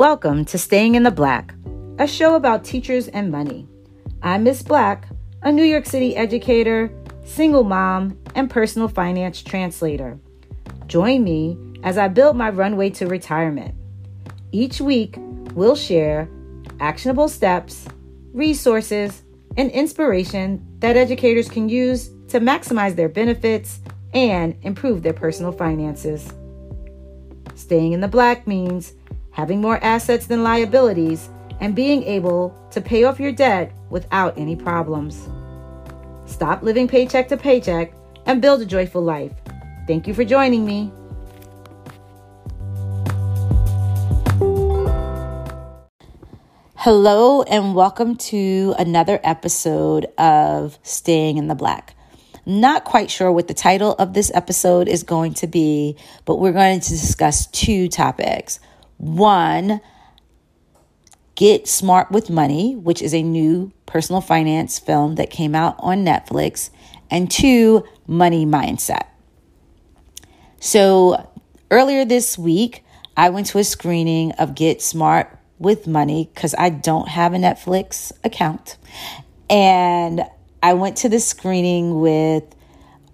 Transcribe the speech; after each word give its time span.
Welcome 0.00 0.46
to 0.46 0.56
Staying 0.56 0.94
in 0.94 1.02
the 1.02 1.10
Black, 1.10 1.54
a 1.98 2.06
show 2.06 2.34
about 2.34 2.64
teachers 2.64 3.08
and 3.08 3.30
money. 3.30 3.68
I'm 4.22 4.44
Miss 4.44 4.62
Black, 4.62 5.06
a 5.42 5.52
New 5.52 5.62
York 5.62 5.84
City 5.84 6.16
educator, 6.16 6.90
single 7.26 7.64
mom, 7.64 8.18
and 8.34 8.48
personal 8.48 8.88
finance 8.88 9.42
translator. 9.42 10.18
Join 10.86 11.22
me 11.22 11.58
as 11.82 11.98
I 11.98 12.08
build 12.08 12.34
my 12.34 12.48
runway 12.48 12.88
to 12.88 13.08
retirement. 13.08 13.74
Each 14.52 14.80
week, 14.80 15.16
we'll 15.52 15.76
share 15.76 16.30
actionable 16.80 17.28
steps, 17.28 17.86
resources, 18.32 19.20
and 19.58 19.70
inspiration 19.70 20.66
that 20.78 20.96
educators 20.96 21.50
can 21.50 21.68
use 21.68 22.08
to 22.28 22.40
maximize 22.40 22.96
their 22.96 23.10
benefits 23.10 23.80
and 24.14 24.56
improve 24.62 25.02
their 25.02 25.12
personal 25.12 25.52
finances. 25.52 26.32
Staying 27.54 27.92
in 27.92 28.00
the 28.00 28.08
black 28.08 28.46
means 28.46 28.94
having 29.32 29.60
more 29.60 29.82
assets 29.82 30.26
than 30.26 30.42
liabilities 30.42 31.30
and 31.60 31.74
being 31.74 32.02
able 32.02 32.54
to 32.70 32.80
pay 32.80 33.04
off 33.04 33.20
your 33.20 33.32
debt 33.32 33.72
without 33.90 34.36
any 34.36 34.56
problems. 34.56 35.28
Stop 36.26 36.62
living 36.62 36.88
paycheck 36.88 37.28
to 37.28 37.36
paycheck 37.36 37.92
and 38.26 38.42
build 38.42 38.60
a 38.60 38.66
joyful 38.66 39.02
life. 39.02 39.32
Thank 39.86 40.06
you 40.06 40.14
for 40.14 40.24
joining 40.24 40.64
me. 40.64 40.92
Hello, 46.76 47.42
and 47.42 47.74
welcome 47.74 48.16
to 48.16 48.74
another 48.78 49.20
episode 49.22 50.06
of 50.16 50.78
Staying 50.82 51.36
in 51.36 51.46
the 51.46 51.54
Black. 51.54 51.94
Not 52.46 52.84
quite 52.84 53.10
sure 53.10 53.30
what 53.30 53.48
the 53.48 53.54
title 53.54 53.92
of 53.98 54.14
this 54.14 54.32
episode 54.34 54.88
is 54.88 55.02
going 55.02 55.34
to 55.34 55.46
be, 55.46 55.96
but 56.24 56.36
we're 56.36 56.52
going 56.52 56.80
to 56.80 56.88
discuss 56.88 57.46
two 57.48 57.88
topics. 57.88 58.60
One, 59.00 59.80
Get 61.34 61.66
Smart 61.66 62.10
with 62.10 62.28
Money, 62.28 62.76
which 62.76 63.00
is 63.00 63.14
a 63.14 63.22
new 63.22 63.72
personal 63.86 64.20
finance 64.20 64.78
film 64.78 65.14
that 65.14 65.30
came 65.30 65.54
out 65.54 65.74
on 65.78 66.04
Netflix, 66.04 66.68
and 67.10 67.30
two, 67.30 67.82
Money 68.06 68.44
Mindset. 68.44 69.06
So, 70.60 71.26
earlier 71.70 72.04
this 72.04 72.36
week, 72.36 72.84
I 73.16 73.30
went 73.30 73.46
to 73.48 73.58
a 73.58 73.64
screening 73.64 74.32
of 74.32 74.54
Get 74.54 74.82
Smart 74.82 75.34
with 75.58 75.86
money 75.86 76.30
because 76.34 76.54
I 76.58 76.68
don't 76.68 77.08
have 77.08 77.32
a 77.32 77.38
Netflix 77.38 78.12
account. 78.22 78.76
And 79.48 80.24
I 80.62 80.74
went 80.74 80.98
to 80.98 81.08
the 81.08 81.20
screening 81.20 82.00
with 82.00 82.44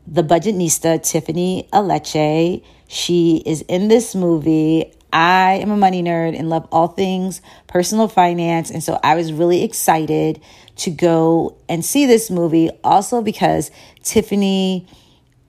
the 0.04 0.24
budgetnista, 0.24 1.00
Tiffany 1.08 1.68
Aliche. 1.72 2.64
She 2.88 3.42
is 3.46 3.62
in 3.62 3.86
this 3.86 4.16
movie. 4.16 4.92
I 5.16 5.60
am 5.62 5.70
a 5.70 5.78
money 5.78 6.02
nerd 6.02 6.38
and 6.38 6.50
love 6.50 6.68
all 6.70 6.88
things 6.88 7.40
personal 7.68 8.06
finance. 8.06 8.70
And 8.70 8.84
so 8.84 9.00
I 9.02 9.14
was 9.14 9.32
really 9.32 9.62
excited 9.64 10.42
to 10.76 10.90
go 10.90 11.56
and 11.70 11.82
see 11.82 12.04
this 12.04 12.30
movie, 12.30 12.68
also 12.84 13.22
because 13.22 13.70
Tiffany 14.02 14.86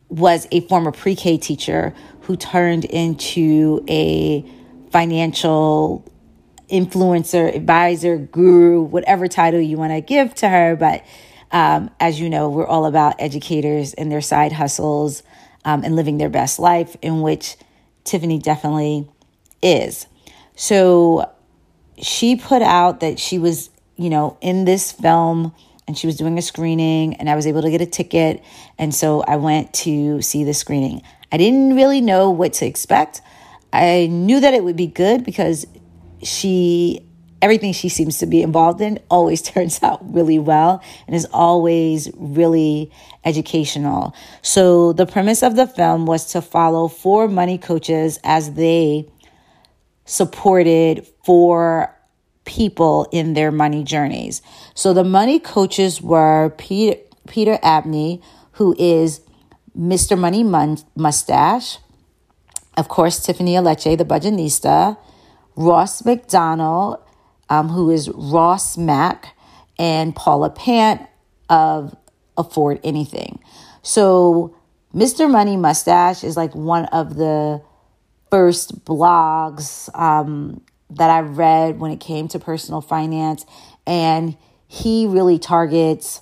was 0.07 0.47
a 0.53 0.61
former 0.61 0.93
pre 0.93 1.17
K 1.17 1.37
teacher 1.37 1.93
who 2.21 2.37
turned 2.37 2.85
into 2.85 3.83
a 3.89 4.49
financial 4.89 6.09
influencer, 6.71 7.53
advisor, 7.53 8.17
guru, 8.17 8.83
whatever 8.83 9.27
title 9.27 9.59
you 9.59 9.75
want 9.75 9.91
to 9.91 9.99
give 9.99 10.33
to 10.35 10.47
her. 10.47 10.77
But 10.77 11.03
um, 11.51 11.91
as 11.99 12.21
you 12.21 12.29
know, 12.29 12.47
we're 12.47 12.65
all 12.65 12.85
about 12.85 13.15
educators 13.19 13.93
and 13.95 14.09
their 14.09 14.21
side 14.21 14.53
hustles 14.53 15.23
um, 15.65 15.83
and 15.83 15.97
living 15.97 16.19
their 16.19 16.29
best 16.29 16.57
life, 16.57 16.95
in 17.01 17.19
which 17.19 17.57
Tiffany 18.05 18.39
definitely 18.39 19.09
is. 19.61 20.07
So 20.55 21.31
she 21.99 22.35
put 22.35 22.61
out 22.61 22.99
that 22.99 23.19
she 23.19 23.39
was, 23.39 23.69
you 23.95 24.09
know, 24.09 24.37
in 24.41 24.65
this 24.65 24.91
film 24.91 25.53
and 25.87 25.97
she 25.97 26.07
was 26.07 26.17
doing 26.17 26.37
a 26.37 26.41
screening 26.41 27.15
and 27.15 27.29
I 27.29 27.35
was 27.35 27.47
able 27.47 27.61
to 27.61 27.71
get 27.71 27.81
a 27.81 27.85
ticket. 27.85 28.43
And 28.77 28.93
so 28.93 29.21
I 29.21 29.37
went 29.37 29.73
to 29.75 30.21
see 30.21 30.43
the 30.43 30.53
screening. 30.53 31.01
I 31.31 31.37
didn't 31.37 31.75
really 31.75 32.01
know 32.01 32.29
what 32.31 32.53
to 32.53 32.65
expect. 32.65 33.21
I 33.73 34.07
knew 34.09 34.39
that 34.39 34.53
it 34.53 34.63
would 34.63 34.77
be 34.77 34.87
good 34.87 35.23
because 35.23 35.65
she 36.23 37.07
everything 37.41 37.71
she 37.71 37.89
seems 37.89 38.17
to 38.17 38.25
be 38.25 38.41
involved 38.41 38.81
in 38.81 38.99
always 39.09 39.41
turns 39.53 39.81
out 39.83 39.99
really 40.13 40.39
well 40.39 40.81
and 41.05 41.15
is 41.15 41.27
always 41.31 42.09
really 42.15 42.91
educational. 43.25 44.15
So, 44.41 44.93
the 44.93 45.05
premise 45.05 45.43
of 45.43 45.55
the 45.55 45.67
film 45.67 46.05
was 46.05 46.31
to 46.31 46.41
follow 46.41 46.87
four 46.87 47.27
money 47.27 47.57
coaches 47.57 48.19
as 48.23 48.53
they 48.53 49.07
supported 50.07 51.05
for 51.23 51.93
people 52.45 53.07
in 53.11 53.33
their 53.33 53.51
money 53.51 53.83
journeys. 53.83 54.41
So, 54.73 54.93
the 54.93 55.03
money 55.03 55.39
coaches 55.39 56.01
were 56.01 56.49
Peter, 56.57 56.99
Peter 57.27 57.59
Adeney, 57.61 58.23
who 58.53 58.75
is 58.79 59.21
Mr. 59.77 60.17
Money 60.17 60.43
Mustache, 60.95 61.77
of 62.77 62.87
course, 62.87 63.19
Tiffany 63.19 63.53
Aliche, 63.53 63.97
the 63.97 64.05
budgetnista, 64.05 64.97
Ross 65.55 66.05
McDonald, 66.05 66.99
um, 67.49 67.69
who 67.69 67.91
is 67.91 68.09
Ross 68.09 68.77
Mack, 68.77 69.35
and 69.77 70.15
Paula 70.15 70.49
Pant 70.49 71.01
of 71.49 71.95
Afford 72.37 72.79
Anything. 72.83 73.39
So, 73.83 74.55
Mr. 74.93 75.29
Money 75.29 75.57
Mustache 75.57 76.23
is 76.23 76.37
like 76.37 76.55
one 76.55 76.85
of 76.85 77.15
the 77.15 77.61
first 78.29 78.85
blogs 78.85 79.93
um, 79.97 80.61
that 80.89 81.09
I 81.09 81.21
read 81.21 81.79
when 81.79 81.91
it 81.91 81.99
came 81.99 82.27
to 82.29 82.39
personal 82.39 82.81
finance. 82.81 83.45
And 83.85 84.37
he 84.67 85.07
really 85.07 85.39
targets 85.39 86.21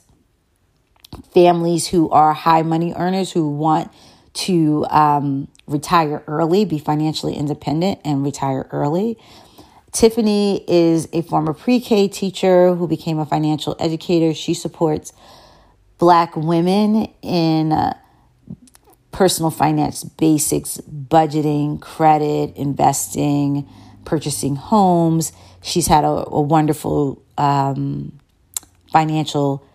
families 1.34 1.88
who 1.88 2.10
are 2.10 2.34
high 2.34 2.62
money 2.62 2.94
earners 2.96 3.32
who 3.32 3.50
want 3.50 3.92
to 4.34 4.86
um, 4.90 5.48
retire 5.66 6.24
early, 6.28 6.66
be 6.66 6.78
financially 6.78 7.36
independent, 7.36 8.00
and 8.04 8.24
retire 8.24 8.68
early. 8.72 9.18
Tiffany 9.92 10.64
is 10.68 11.08
a 11.14 11.22
former 11.22 11.54
pre 11.54 11.80
K 11.80 12.10
teacher 12.10 12.76
who 12.76 12.88
became 12.88 13.18
a 13.18 13.26
financial 13.26 13.78
educator. 13.80 14.34
She 14.34 14.54
supports 14.54 15.14
Black 15.98 16.36
women 16.36 17.08
in 17.22 17.72
uh, 17.72 17.98
personal 19.16 19.50
finance 19.50 20.04
basics, 20.04 20.78
budgeting, 20.90 21.80
credit, 21.80 22.54
investing, 22.58 23.66
purchasing 24.04 24.58
homes. 24.58 25.32
She's 25.64 25.88
had 25.88 26.04
a, 26.04 26.26
a 26.28 26.42
wonderful 26.42 27.24
um, 27.38 28.20
financial 28.92 29.66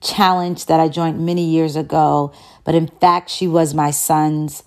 challenge 0.00 0.66
that 0.66 0.78
I 0.78 0.86
joined 0.86 1.26
many 1.26 1.42
years 1.42 1.74
ago. 1.74 2.32
But 2.62 2.76
in 2.76 2.86
fact, 2.86 3.28
she 3.28 3.48
was 3.48 3.74
my 3.74 3.90
son's 3.90 4.62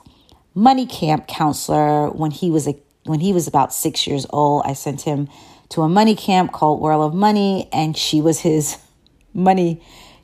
money 0.53 0.86
camp 0.86 1.25
counselor 1.25 2.09
when 2.09 2.31
he 2.31 2.51
was 2.51 2.68
a 2.68 2.75
when 3.06 3.22
he 3.22 3.31
was 3.31 3.47
about 3.47 3.74
six 3.74 4.06
years 4.06 4.25
old. 4.31 4.63
I 4.66 4.74
sent 4.74 5.03
him 5.03 5.30
to 5.69 5.84
a 5.84 5.88
money 5.88 6.13
camp 6.13 6.51
called 6.51 6.81
World 6.81 7.13
of 7.13 7.18
Money, 7.18 7.69
and 7.72 7.96
she 7.96 8.19
was 8.19 8.41
his 8.41 8.80
money 9.34 9.81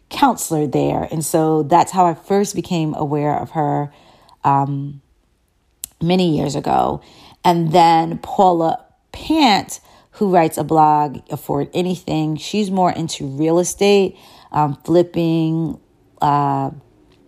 counselor 0.09 0.67
there. 0.67 1.07
And 1.11 1.23
so 1.25 1.63
that's 1.63 1.91
how 1.91 2.05
I 2.05 2.13
first 2.13 2.55
became 2.55 2.93
aware 2.93 3.37
of 3.37 3.51
her 3.51 3.91
um, 4.43 5.01
many 6.01 6.37
years 6.37 6.55
ago. 6.55 7.01
And 7.43 7.71
then 7.71 8.17
Paula 8.19 8.85
Pant, 9.11 9.79
who 10.11 10.29
writes 10.33 10.57
a 10.57 10.63
blog, 10.63 11.19
Afford 11.29 11.69
Anything, 11.73 12.37
she's 12.37 12.71
more 12.71 12.91
into 12.91 13.25
real 13.25 13.59
estate, 13.59 14.17
um, 14.51 14.75
flipping, 14.83 15.79
uh, 16.21 16.71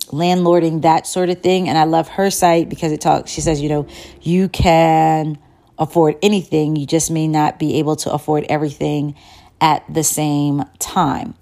landlording, 0.07 0.81
that 0.83 1.05
sort 1.05 1.29
of 1.29 1.41
thing. 1.41 1.67
And 1.67 1.77
I 1.77 1.83
love 1.83 2.07
her 2.09 2.31
site 2.31 2.69
because 2.69 2.91
it 2.91 3.01
talks, 3.01 3.31
she 3.31 3.41
says, 3.41 3.61
you 3.61 3.69
know, 3.69 3.87
you 4.21 4.49
can 4.49 5.37
afford 5.77 6.17
anything, 6.21 6.75
you 6.75 6.87
just 6.87 7.11
may 7.11 7.27
not 7.27 7.59
be 7.59 7.79
able 7.79 7.95
to 7.97 8.11
afford 8.11 8.45
everything 8.49 9.15
at 9.61 9.83
the 9.91 10.03
same 10.03 10.63
time. 10.79 11.35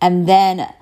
And 0.00 0.28
then 0.28 0.72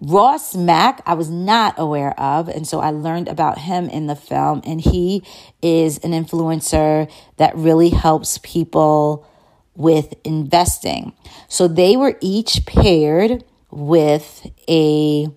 Ross 0.00 0.54
Mack, 0.54 1.02
I 1.06 1.14
was 1.14 1.30
not 1.30 1.74
aware 1.76 2.18
of. 2.18 2.48
And 2.48 2.66
so 2.66 2.80
I 2.80 2.90
learned 2.90 3.28
about 3.28 3.58
him 3.58 3.88
in 3.88 4.06
the 4.06 4.16
film. 4.16 4.62
And 4.64 4.80
he 4.80 5.22
is 5.62 5.98
an 5.98 6.12
influencer 6.12 7.10
that 7.36 7.54
really 7.56 7.90
helps 7.90 8.38
people 8.38 9.26
with 9.74 10.14
investing. 10.24 11.12
So 11.48 11.68
they 11.68 11.96
were 11.96 12.16
each 12.20 12.64
paired 12.66 13.44
with 13.70 14.50
a 14.68 15.28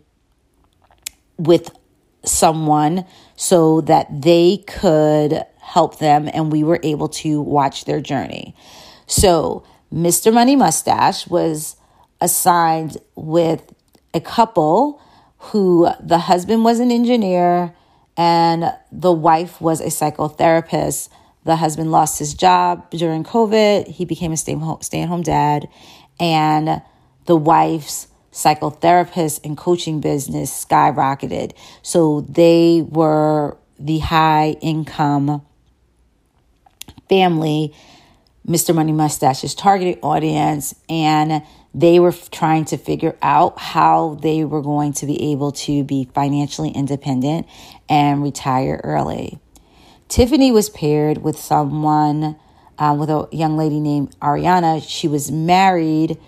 with 1.38 1.72
someone 2.26 3.06
so 3.36 3.82
that 3.82 4.22
they 4.22 4.64
could 4.68 5.44
help 5.60 6.00
them 6.00 6.30
and 6.34 6.52
we 6.52 6.64
were 6.64 6.80
able 6.84 7.10
to 7.10 7.42
watch 7.42 7.86
their 7.86 8.00
journey. 8.00 8.56
So, 9.08 9.64
Mr. 9.92 10.34
Money 10.34 10.56
Mustache 10.56 11.28
was 11.28 11.76
assigned 12.24 12.98
with 13.16 13.74
a 14.14 14.22
couple 14.22 15.02
who 15.38 15.90
the 16.00 16.18
husband 16.18 16.64
was 16.64 16.80
an 16.80 16.90
engineer 16.92 17.76
and 18.16 18.74
the 18.92 19.12
wife 19.12 19.60
was 19.60 19.82
a 19.82 19.88
psychotherapist 19.88 21.10
The 21.46 21.58
husband 21.58 21.92
lost 21.92 22.20
his 22.20 22.34
job 22.34 22.90
during 22.92 23.24
COVID. 23.24 23.88
He 23.88 24.06
became 24.06 24.32
a 24.32 24.38
stay 24.38 24.54
at 24.54 25.10
home 25.10 25.24
dad. 25.24 25.68
And 26.20 26.82
the 27.26 27.36
wife's 27.36 28.08
psychotherapist 28.32 29.42
and 29.44 29.58
coaching 29.58 30.00
business 30.00 30.66
skyrocketed. 30.66 31.52
So 31.82 32.22
they 32.22 32.86
were 32.88 33.58
the 33.78 34.00
high 34.00 34.56
income 34.62 35.46
family, 37.10 37.74
Mr. 38.48 38.74
Money 38.74 38.94
Mustache's 38.94 39.54
targeted 39.54 40.00
audience. 40.02 40.74
And 40.88 41.44
they 41.74 42.00
were 42.00 42.12
trying 42.12 42.66
to 42.66 42.78
figure 42.78 43.18
out 43.22 43.58
how 43.60 44.20
they 44.22 44.44
were 44.44 44.62
going 44.62 44.94
to 44.94 45.06
be 45.06 45.32
able 45.32 45.52
to 45.52 45.84
be 45.84 46.08
financially 46.14 46.70
independent 46.70 47.48
and 47.90 48.22
retire 48.22 48.80
early. 48.84 49.40
Tiffany 50.08 50.52
was 50.52 50.70
paired 50.70 51.20
with 51.20 51.38
someone, 51.40 52.36
uh, 52.78 52.96
with 52.98 53.10
a 53.10 53.28
young 53.32 53.58
lady 53.58 53.80
named 53.80 54.18
Ariana. 54.20 54.84
She 54.88 55.08
was 55.08 55.32
married. 55.32 56.20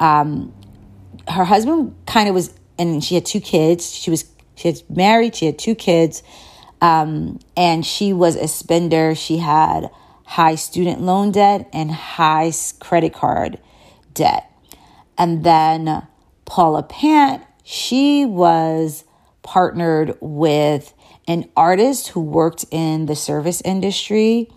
Um, 0.00 0.52
her 1.28 1.44
husband 1.44 1.94
kind 2.06 2.28
of 2.28 2.34
was, 2.34 2.52
and 2.78 3.02
she 3.02 3.14
had 3.14 3.24
two 3.24 3.40
kids. 3.40 3.94
She 3.94 4.10
was 4.10 4.24
she 4.56 4.68
had 4.68 4.82
married. 4.90 5.36
She 5.36 5.46
had 5.46 5.56
two 5.56 5.76
kids, 5.76 6.24
um, 6.80 7.38
and 7.56 7.86
she 7.86 8.12
was 8.12 8.34
a 8.34 8.48
spender. 8.48 9.14
She 9.14 9.36
had 9.36 9.90
high 10.24 10.56
student 10.56 11.00
loan 11.00 11.30
debt 11.30 11.68
and 11.72 11.92
high 11.92 12.52
credit 12.80 13.14
card 13.14 13.60
debt. 14.12 14.50
And 15.18 15.44
then 15.44 16.06
Paula 16.44 16.84
Pant, 16.84 17.42
she 17.64 18.24
was 18.24 19.04
partnered 19.42 20.16
with 20.20 20.94
an 21.26 21.50
artist 21.56 22.08
who 22.08 22.20
worked 22.20 22.64
in 22.70 23.06
the 23.06 23.16
service 23.16 23.60
industry. 23.64 24.48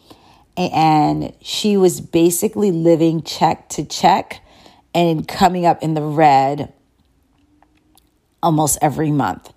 And 0.55 1.33
she 1.41 1.75
was 1.75 1.99
basically 1.99 2.71
living 2.71 3.23
check 3.23 3.67
to 3.69 3.83
check 3.83 4.41
and 4.93 5.27
coming 5.27 5.65
up 5.65 5.81
in 5.81 5.95
the 5.95 6.01
red 6.01 6.73
almost 8.43 8.77
every 8.81 9.11
month. 9.11 9.53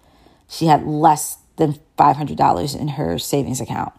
She 0.49 0.67
had 0.67 0.87
less 0.87 1.39
than 1.57 1.79
$500 1.99 2.81
in 2.81 2.89
her 2.89 3.19
savings 3.19 3.61
account. 3.61 3.93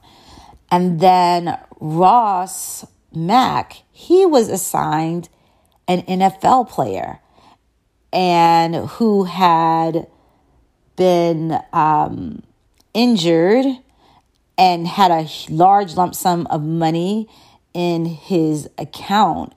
And 0.71 0.99
then 0.99 1.59
Ross 1.79 2.85
Mack, 3.13 3.83
he 3.91 4.25
was 4.25 4.49
assigned 4.49 5.29
an 5.87 6.01
NFL 6.03 6.69
player 6.69 7.19
and 8.11 8.75
who 8.75 9.25
had 9.25 10.07
been 10.95 11.59
um, 11.73 12.41
injured 12.93 13.65
and 14.57 14.87
had 14.87 15.11
a 15.11 15.29
large 15.49 15.95
lump 15.95 16.15
sum 16.15 16.47
of 16.47 16.63
money 16.63 17.27
in 17.73 18.05
his 18.05 18.69
account 18.77 19.53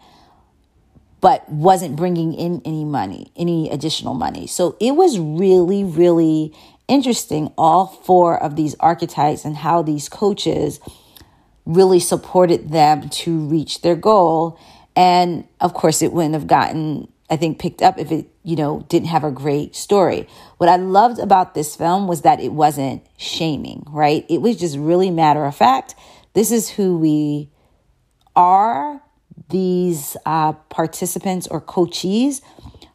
but 1.20 1.48
wasn't 1.48 1.96
bringing 1.96 2.32
in 2.32 2.62
any 2.64 2.84
money, 2.84 3.32
any 3.36 3.68
additional 3.70 4.14
money. 4.14 4.46
So 4.46 4.76
it 4.80 4.92
was 4.92 5.18
really, 5.18 5.82
really 5.82 6.54
interesting, 6.86 7.52
all 7.58 7.86
four 7.86 8.40
of 8.40 8.56
these 8.56 8.76
archetypes 8.80 9.44
and 9.44 9.56
how 9.56 9.82
these 9.82 10.08
coaches 10.08 10.80
really 11.66 12.00
supported 12.00 12.70
them 12.70 13.08
to 13.08 13.40
reach 13.40 13.82
their 13.82 13.96
goal. 13.96 14.58
And 14.98 15.46
of 15.60 15.74
course, 15.74 16.02
it 16.02 16.12
wouldn't 16.12 16.34
have 16.34 16.48
gotten, 16.48 17.06
I 17.30 17.36
think, 17.36 17.60
picked 17.60 17.82
up 17.82 18.00
if 18.00 18.10
it, 18.10 18.26
you 18.42 18.56
know, 18.56 18.84
didn't 18.88 19.06
have 19.06 19.22
a 19.22 19.30
great 19.30 19.76
story. 19.76 20.26
What 20.56 20.68
I 20.68 20.74
loved 20.74 21.20
about 21.20 21.54
this 21.54 21.76
film 21.76 22.08
was 22.08 22.22
that 22.22 22.40
it 22.40 22.52
wasn't 22.52 23.06
shaming, 23.16 23.84
right? 23.86 24.26
It 24.28 24.42
was 24.42 24.56
just 24.56 24.76
really 24.76 25.12
matter 25.12 25.44
of 25.44 25.54
fact. 25.54 25.94
This 26.34 26.50
is 26.50 26.68
who 26.68 26.98
we 26.98 27.48
are. 28.34 29.00
These 29.50 30.16
uh, 30.26 30.54
participants 30.54 31.46
or 31.46 31.60
coachees 31.60 32.42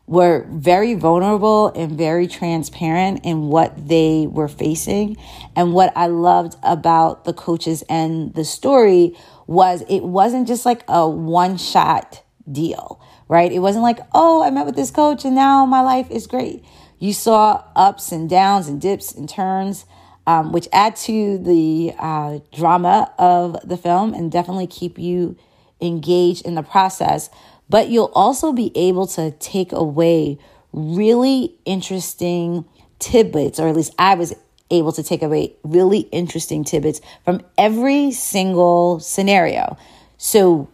were 0.05 0.45
very 0.49 0.95
vulnerable 0.95 1.67
and 1.69 1.97
very 1.97 2.27
transparent 2.27 3.23
in 3.23 3.47
what 3.47 3.87
they 3.87 4.27
were 4.27 4.49
facing. 4.49 5.15
And 5.55 5.73
what 5.73 5.93
I 5.95 6.07
loved 6.07 6.57
about 6.63 7.23
the 7.23 7.33
coaches 7.33 7.81
and 7.87 8.33
the 8.33 8.43
story 8.43 9.15
was 9.47 9.83
it 9.89 10.01
wasn't 10.01 10.47
just 10.47 10.65
like 10.65 10.83
a 10.87 11.07
one 11.07 11.57
shot 11.57 12.23
deal, 12.51 13.01
right? 13.27 13.51
It 13.51 13.59
wasn't 13.59 13.83
like, 13.83 13.99
oh, 14.13 14.43
I 14.43 14.49
met 14.49 14.65
with 14.65 14.75
this 14.75 14.91
coach 14.91 15.25
and 15.25 15.35
now 15.35 15.65
my 15.65 15.81
life 15.81 16.09
is 16.11 16.27
great. 16.27 16.63
You 16.99 17.13
saw 17.13 17.63
ups 17.75 18.11
and 18.11 18.29
downs 18.29 18.67
and 18.67 18.79
dips 18.79 19.13
and 19.13 19.27
turns, 19.27 19.85
um, 20.25 20.51
which 20.51 20.67
add 20.71 20.95
to 20.97 21.37
the 21.37 21.93
uh, 21.99 22.39
drama 22.53 23.13
of 23.17 23.57
the 23.67 23.77
film 23.77 24.13
and 24.13 24.31
definitely 24.31 24.67
keep 24.67 24.97
you 24.97 25.37
engaged 25.81 26.45
in 26.45 26.55
the 26.55 26.63
process. 26.63 27.29
But 27.69 27.89
you'll 27.89 28.11
also 28.13 28.53
be 28.53 28.71
able 28.75 29.07
to 29.07 29.31
take 29.31 29.71
away 29.71 30.37
really 30.71 31.55
interesting 31.65 32.65
tidbits, 32.99 33.59
or 33.59 33.67
at 33.67 33.75
least 33.75 33.93
I 33.99 34.15
was 34.15 34.33
able 34.71 34.91
to 34.93 35.03
take 35.03 35.21
away 35.21 35.55
really 35.63 35.99
interesting 36.11 36.63
tidbits 36.63 37.01
from 37.23 37.41
every 37.57 38.11
single 38.11 38.99
scenario. 38.99 39.77
So 40.17 40.69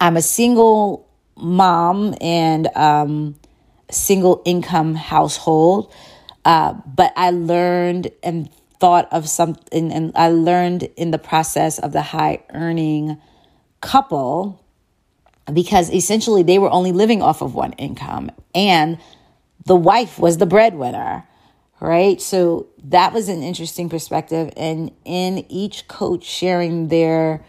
I'm 0.00 0.16
a 0.16 0.22
single 0.22 1.08
mom 1.36 2.14
and 2.20 2.68
um, 2.76 3.36
single 3.90 4.42
income 4.44 4.94
household, 4.94 5.92
uh, 6.44 6.74
but 6.86 7.12
I 7.16 7.30
learned 7.30 8.10
and 8.22 8.50
thought 8.78 9.12
of 9.12 9.28
something, 9.28 9.92
and 9.92 10.12
I 10.14 10.30
learned 10.30 10.84
in 10.96 11.10
the 11.10 11.18
process 11.18 11.78
of 11.78 11.92
the 11.92 12.02
high 12.02 12.42
earning 12.50 13.20
couple 13.80 14.64
because 15.52 15.90
essentially 15.90 16.42
they 16.42 16.58
were 16.58 16.70
only 16.70 16.92
living 16.92 17.22
off 17.22 17.42
of 17.42 17.54
one 17.54 17.72
income 17.72 18.30
and 18.54 18.98
the 19.66 19.76
wife 19.76 20.18
was 20.18 20.38
the 20.38 20.46
breadwinner 20.46 21.26
right? 21.80 22.20
So 22.20 22.66
that 22.84 23.12
was 23.12 23.28
an 23.28 23.42
interesting 23.42 23.88
perspective. 23.88 24.52
And 24.56 24.92
in 25.04 25.44
each 25.50 25.88
coach 25.88 26.24
sharing 26.24 26.88
their, 26.88 27.44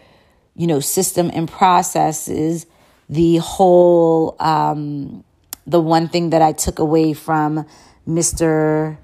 you 0.56 0.66
know, 0.66 0.80
system 0.80 1.30
and 1.32 1.48
processes, 1.48 2.66
the 3.08 3.36
whole, 3.36 4.36
um, 4.40 5.22
the 5.66 5.80
one 5.80 6.08
thing 6.08 6.30
that 6.30 6.42
I 6.42 6.52
took 6.52 6.78
away 6.78 7.12
from 7.12 7.66
Mr. 8.08 8.96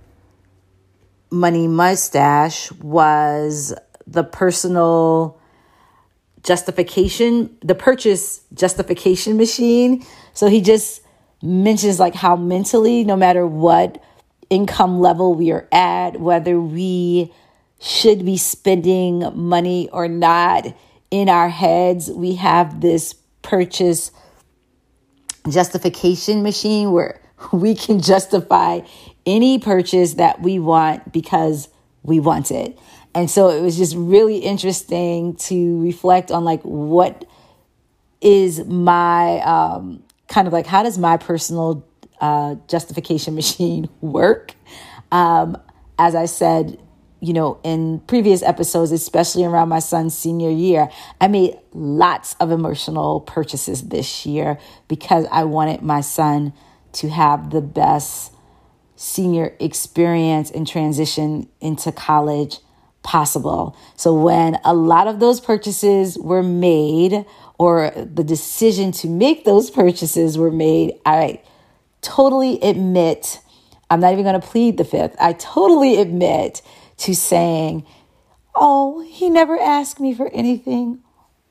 Money 1.31 1.69
Mustache 1.69 2.73
was 2.73 3.75
the 4.07 4.25
personal 4.25 5.39
justification, 6.43 7.55
the 7.61 7.75
purchase 7.75 8.41
justification 8.55 9.37
machine. 9.37 10.05
So 10.33 10.47
he 10.47 10.63
just 10.63 11.03
mentions 11.43 12.01
like 12.01 12.15
how 12.15 12.35
mentally, 12.35 13.05
no 13.05 13.15
matter 13.15 13.47
what 13.47 14.03
income 14.51 15.01
level 15.01 15.35
we 15.35 15.51
are 15.51 15.69
at, 15.73 16.21
whether 16.21 16.61
we 16.61 17.33
should 17.81 18.25
be 18.25 18.37
spending 18.37 19.25
money 19.35 19.89
or 19.91 20.09
not. 20.09 20.67
In 21.11 21.29
our 21.29 21.49
heads, 21.49 22.11
we 22.11 22.35
have 22.35 22.81
this 22.81 23.15
purchase 23.43 24.11
justification 25.49 26.43
machine 26.43 26.93
where 26.93 27.21
we 27.53 27.75
can 27.75 28.01
justify 28.01 28.81
any 29.25 29.59
purchase 29.59 30.15
that 30.15 30.41
we 30.41 30.59
want 30.59 31.13
because 31.13 31.69
we 32.03 32.21
want 32.21 32.51
it. 32.51 32.79
And 33.15 33.31
so 33.31 33.49
it 33.49 33.61
was 33.63 33.77
just 33.77 33.97
really 33.97 34.39
interesting 34.39 35.35
to 35.37 35.83
reflect 35.83 36.31
on 36.31 36.45
like 36.45 36.63
what 36.63 37.25
is 38.21 38.65
my 38.67 39.41
um, 39.41 40.03
kind 40.29 40.47
of 40.47 40.53
like 40.53 40.67
how 40.67 40.83
does 40.83 40.99
my 40.99 41.17
personal 41.17 41.88
uh, 42.21 42.57
justification 42.67 43.35
machine 43.43 43.89
work. 44.01 44.55
Um, 45.11 45.57
as 45.99 46.15
I 46.15 46.27
said, 46.27 46.79
you 47.21 47.33
know, 47.33 47.59
in 47.65 47.99
previous 48.01 48.43
episodes, 48.43 48.93
especially 48.93 49.45
around 49.45 49.69
my 49.69 49.81
son's 49.81 50.17
senior 50.17 50.51
year, 50.51 50.89
I 51.21 51.27
made 51.27 51.59
lots 51.73 52.37
of 52.39 52.53
emotional 52.53 53.21
purchases 53.21 53.89
this 53.89 54.25
year 54.25 54.59
because 54.87 55.27
I 55.33 55.45
wanted 55.45 55.83
my 55.83 56.01
son 56.01 56.53
to 56.93 57.09
have 57.09 57.51
the 57.51 57.61
best 57.61 58.33
senior 58.95 59.57
experience 59.59 60.51
and 60.51 60.67
transition 60.67 61.49
into 61.61 61.91
college 61.91 62.59
possible. 63.03 63.77
So 63.97 64.13
when 64.13 64.59
a 64.65 64.75
lot 64.75 65.07
of 65.07 65.21
those 65.21 65.41
purchases 65.41 66.19
were 66.19 66.43
made 66.43 67.25
or 67.59 67.91
the 67.91 68.25
decision 68.25 68.93
to 68.93 69.09
make 69.09 69.45
those 69.45 69.71
purchases 69.71 70.37
were 70.37 70.51
made, 70.51 70.95
I 71.07 71.41
totally 72.01 72.61
admit, 72.61 73.41
I'm 73.91 74.01
not 74.01 74.13
even 74.13 74.25
going 74.25 74.41
to 74.41 74.47
plead 74.47 74.77
the 74.77 74.85
fifth. 74.85 75.17
I 75.21 75.33
totally 75.33 76.01
admit 76.01 76.63
to 76.99 77.15
saying, 77.15 77.87
Oh, 78.55 79.01
he 79.09 79.31
never 79.31 79.59
asked 79.59 80.01
me 80.01 80.15
for 80.15 80.29
anything. 80.33 81.01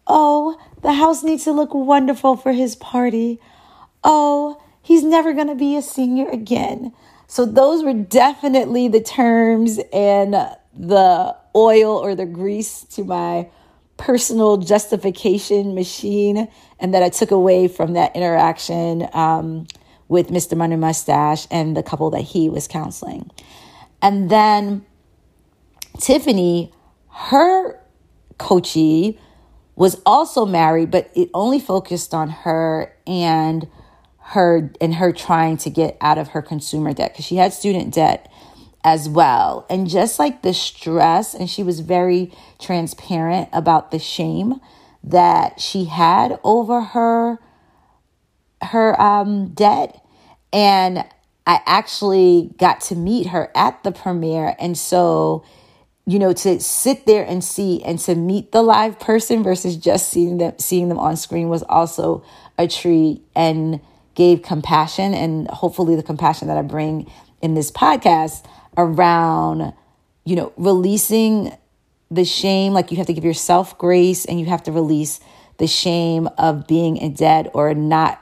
Oh, 0.06 0.60
the 0.82 0.94
house 0.94 1.24
needs 1.24 1.46
to 1.46 1.52
look 1.52 1.74
wonderful 1.74 2.36
for 2.36 2.52
his 2.52 2.76
party. 2.76 3.40
Oh, 4.04 4.62
he's 4.82 5.04
never 5.04 5.34
going 5.34 5.48
to 5.48 5.56
be 5.56 5.76
a 5.78 5.82
senior 5.82 6.30
again. 6.30 6.94
So, 7.28 7.46
those 7.46 7.84
were 7.84 7.94
definitely 7.94 8.88
the 8.88 9.02
terms 9.02 9.80
and 9.92 10.34
the 10.74 11.36
oil 11.56 11.98
or 11.98 12.16
the 12.16 12.26
grease 12.26 12.84
to 12.92 13.04
my 13.04 13.50
personal 13.98 14.58
justification 14.58 15.74
machine 15.74 16.48
and 16.80 16.94
that 16.94 17.04
I 17.04 17.10
took 17.10 17.32
away 17.32 17.68
from 17.68 17.94
that 17.94 18.16
interaction 18.16 19.08
um, 19.14 19.68
with 20.08 20.30
Mr. 20.30 20.58
Money 20.58 20.76
Mustache 20.76 21.48
and 21.52 21.76
the 21.76 21.84
couple 21.84 22.10
that 22.12 22.22
he 22.22 22.50
was 22.50 22.68
counseling. 22.68 23.30
And 24.02 24.30
then 24.30 24.86
Tiffany, 26.00 26.74
her 27.10 27.80
coachee 28.38 29.20
was 29.76 30.02
also 30.06 30.46
married, 30.46 30.92
but 30.92 31.10
it 31.16 31.30
only 31.34 31.60
focused 31.60 32.14
on 32.14 32.30
her 32.30 32.96
and 33.06 33.68
her 34.20 34.72
and 34.82 34.96
her 34.96 35.12
trying 35.12 35.58
to 35.58 35.70
get 35.70 35.98
out 36.02 36.18
of 36.18 36.30
her 36.30 36.42
consumer 36.42 36.94
debt 36.94 37.14
because 37.14 37.26
she 37.26 37.38
had 37.38 37.54
student 37.54 37.94
debt 37.94 38.32
as 38.84 39.08
well. 39.08 39.66
And 39.70 39.88
just 39.88 40.20
like 40.20 40.42
the 40.42 40.54
stress, 40.54 41.34
and 41.34 41.50
she 41.50 41.64
was 41.64 41.80
very 41.80 42.32
transparent 42.60 43.50
about 43.54 43.92
the 43.92 44.00
shame 44.00 44.60
that 45.04 45.62
she 45.62 45.86
had 45.86 46.40
over 46.44 46.82
her 46.82 47.40
her 48.62 49.00
um 49.02 49.50
debt 49.50 50.04
and 50.52 51.06
I 51.46 51.62
actually 51.66 52.52
got 52.58 52.82
to 52.82 52.96
meet 52.96 53.28
her 53.28 53.52
at 53.56 53.84
the 53.84 53.92
premiere 53.92 54.56
and 54.60 54.78
so 54.78 55.44
you 56.06 56.20
know 56.20 56.34
to 56.34 56.60
sit 56.60 57.06
there 57.06 57.24
and 57.24 57.44
see 57.44 57.84
and 57.84 58.00
to 58.00 58.16
meet 58.16 58.52
the 58.52 58.62
live 58.62 59.00
person 59.00 59.44
versus 59.44 59.78
just 59.78 60.10
seeing 60.10 60.38
them 60.38 60.54
seeing 60.58 60.90
them 60.90 61.00
on 61.00 61.18
screen 61.18 61.50
was 61.50 61.64
also 61.64 62.24
a 62.58 62.68
treat 62.68 63.22
and 63.36 63.80
gave 64.18 64.42
compassion 64.42 65.14
and 65.14 65.48
hopefully 65.50 65.96
the 65.96 66.02
compassion 66.02 66.48
that 66.48 66.58
I 66.58 66.64
bring 66.64 67.10
in 67.40 67.54
this 67.54 67.70
podcast 67.72 68.44
around, 68.76 69.74
you 70.26 70.36
know, 70.36 70.52
releasing 70.58 71.56
the 72.10 72.26
shame. 72.26 72.74
Like 72.74 72.90
you 72.90 72.98
have 72.98 73.06
to 73.06 73.14
give 73.14 73.24
yourself 73.24 73.78
grace 73.78 74.26
and 74.26 74.40
you 74.40 74.48
have 74.48 74.64
to 74.64 74.72
release 74.72 75.20
the 75.60 75.68
shame 75.68 76.28
of 76.40 76.68
being 76.68 76.98
in 76.98 77.14
debt 77.14 77.52
or 77.54 77.76
not 77.76 78.20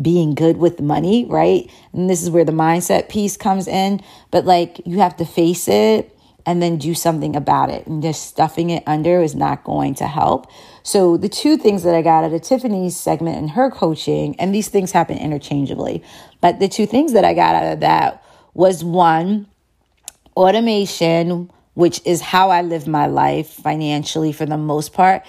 being 0.00 0.34
good 0.34 0.56
with 0.56 0.80
money, 0.80 1.26
right? 1.26 1.70
And 1.92 2.08
this 2.08 2.22
is 2.22 2.30
where 2.30 2.44
the 2.44 2.52
mindset 2.52 3.08
piece 3.08 3.36
comes 3.36 3.68
in. 3.68 4.00
But 4.30 4.44
like 4.44 4.80
you 4.86 5.00
have 5.00 5.16
to 5.18 5.24
face 5.24 5.68
it 5.68 6.16
and 6.46 6.62
then 6.62 6.76
do 6.76 6.94
something 6.94 7.36
about 7.36 7.70
it. 7.70 7.86
And 7.86 8.02
just 8.02 8.26
stuffing 8.26 8.70
it 8.70 8.82
under 8.86 9.22
is 9.22 9.34
not 9.34 9.64
going 9.64 9.94
to 9.96 10.06
help. 10.06 10.50
So, 10.82 11.16
the 11.16 11.28
two 11.28 11.56
things 11.56 11.84
that 11.84 11.94
I 11.94 12.02
got 12.02 12.24
out 12.24 12.32
of 12.32 12.42
Tiffany's 12.42 12.96
segment 12.96 13.38
and 13.38 13.50
her 13.50 13.70
coaching, 13.70 14.34
and 14.40 14.54
these 14.54 14.68
things 14.68 14.90
happen 14.92 15.18
interchangeably, 15.18 16.02
but 16.40 16.58
the 16.58 16.68
two 16.68 16.86
things 16.86 17.12
that 17.12 17.24
I 17.24 17.34
got 17.34 17.54
out 17.54 17.72
of 17.72 17.80
that 17.80 18.24
was 18.54 18.82
one, 18.82 19.46
automation, 20.36 21.50
which 21.74 22.00
is 22.04 22.20
how 22.20 22.50
I 22.50 22.62
live 22.62 22.86
my 22.86 23.06
life 23.06 23.48
financially 23.48 24.32
for 24.32 24.44
the 24.44 24.56
most 24.56 24.92
part. 24.92 25.22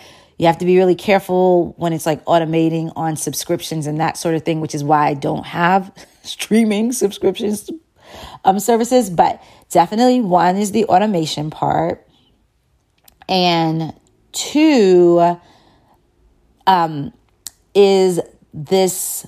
You 0.43 0.47
have 0.47 0.57
to 0.57 0.65
be 0.65 0.75
really 0.75 0.95
careful 0.95 1.73
when 1.77 1.93
it's 1.93 2.05
like 2.05 2.25
automating 2.25 2.91
on 2.97 3.15
subscriptions 3.15 3.87
and 3.87 4.01
that 4.01 4.17
sort 4.17 4.35
of 4.35 4.43
thing, 4.43 4.59
which 4.59 4.75
is 4.75 4.83
why 4.83 5.07
I 5.07 5.13
don't 5.13 5.45
have 5.45 5.89
streaming 6.23 6.91
subscriptions 6.91 7.69
um, 8.43 8.59
services. 8.59 9.09
But 9.09 9.41
definitely, 9.69 10.19
one 10.19 10.57
is 10.57 10.73
the 10.73 10.83
automation 10.83 11.49
part, 11.49 12.05
and 13.29 13.93
two 14.33 15.39
um, 16.67 17.13
is 17.73 18.19
this 18.53 19.25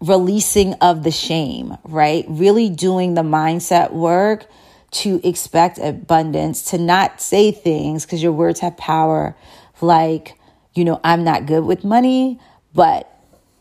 releasing 0.00 0.74
of 0.80 1.04
the 1.04 1.12
shame, 1.12 1.76
right? 1.84 2.24
Really 2.26 2.70
doing 2.70 3.14
the 3.14 3.22
mindset 3.22 3.92
work 3.92 4.48
to 4.90 5.20
expect 5.22 5.78
abundance, 5.78 6.72
to 6.72 6.78
not 6.78 7.20
say 7.20 7.52
things 7.52 8.04
because 8.04 8.20
your 8.20 8.32
words 8.32 8.58
have 8.58 8.76
power 8.76 9.36
like, 9.84 10.36
you 10.74 10.84
know, 10.84 11.00
I'm 11.04 11.24
not 11.24 11.46
good 11.46 11.64
with 11.64 11.84
money, 11.84 12.40
but 12.74 13.10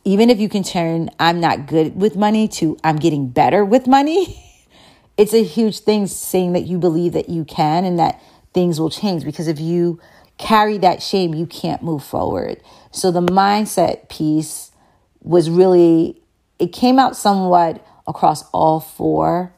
even 0.06 0.30
if 0.30 0.39
you 0.39 0.50
can 0.50 0.63
turn 0.63 1.10
I'm 1.20 1.39
not 1.39 1.68
good 1.68 1.96
with 1.96 2.15
money 2.15 2.48
to 2.50 2.77
I'm 2.84 2.98
getting 2.98 3.30
better 3.30 3.63
with 3.63 3.88
money, 3.88 4.44
it's 5.18 5.34
a 5.34 5.44
huge 5.44 5.80
thing 5.80 6.08
saying 6.08 6.53
that 6.53 6.62
you 6.62 6.77
believe 6.77 7.13
that 7.13 7.30
you 7.30 7.46
can 7.46 7.86
and 7.86 8.00
that 8.00 8.22
things 8.53 8.80
will 8.80 8.89
change 8.89 9.24
because 9.24 9.48
if 9.48 9.60
you 9.60 10.00
carry 10.38 10.77
that 10.80 11.01
shame, 11.01 11.34
you 11.34 11.46
can't 11.46 11.84
move 11.84 12.03
forward. 12.03 12.62
So 12.92 13.12
the 13.12 13.22
mindset 13.22 14.10
piece 14.10 14.72
was 15.22 15.50
really, 15.50 16.22
it 16.60 16.74
came 16.74 17.00
out 17.00 17.15
somewhat 17.15 17.86
across 18.08 18.50
all 18.50 18.80
four 18.80 19.53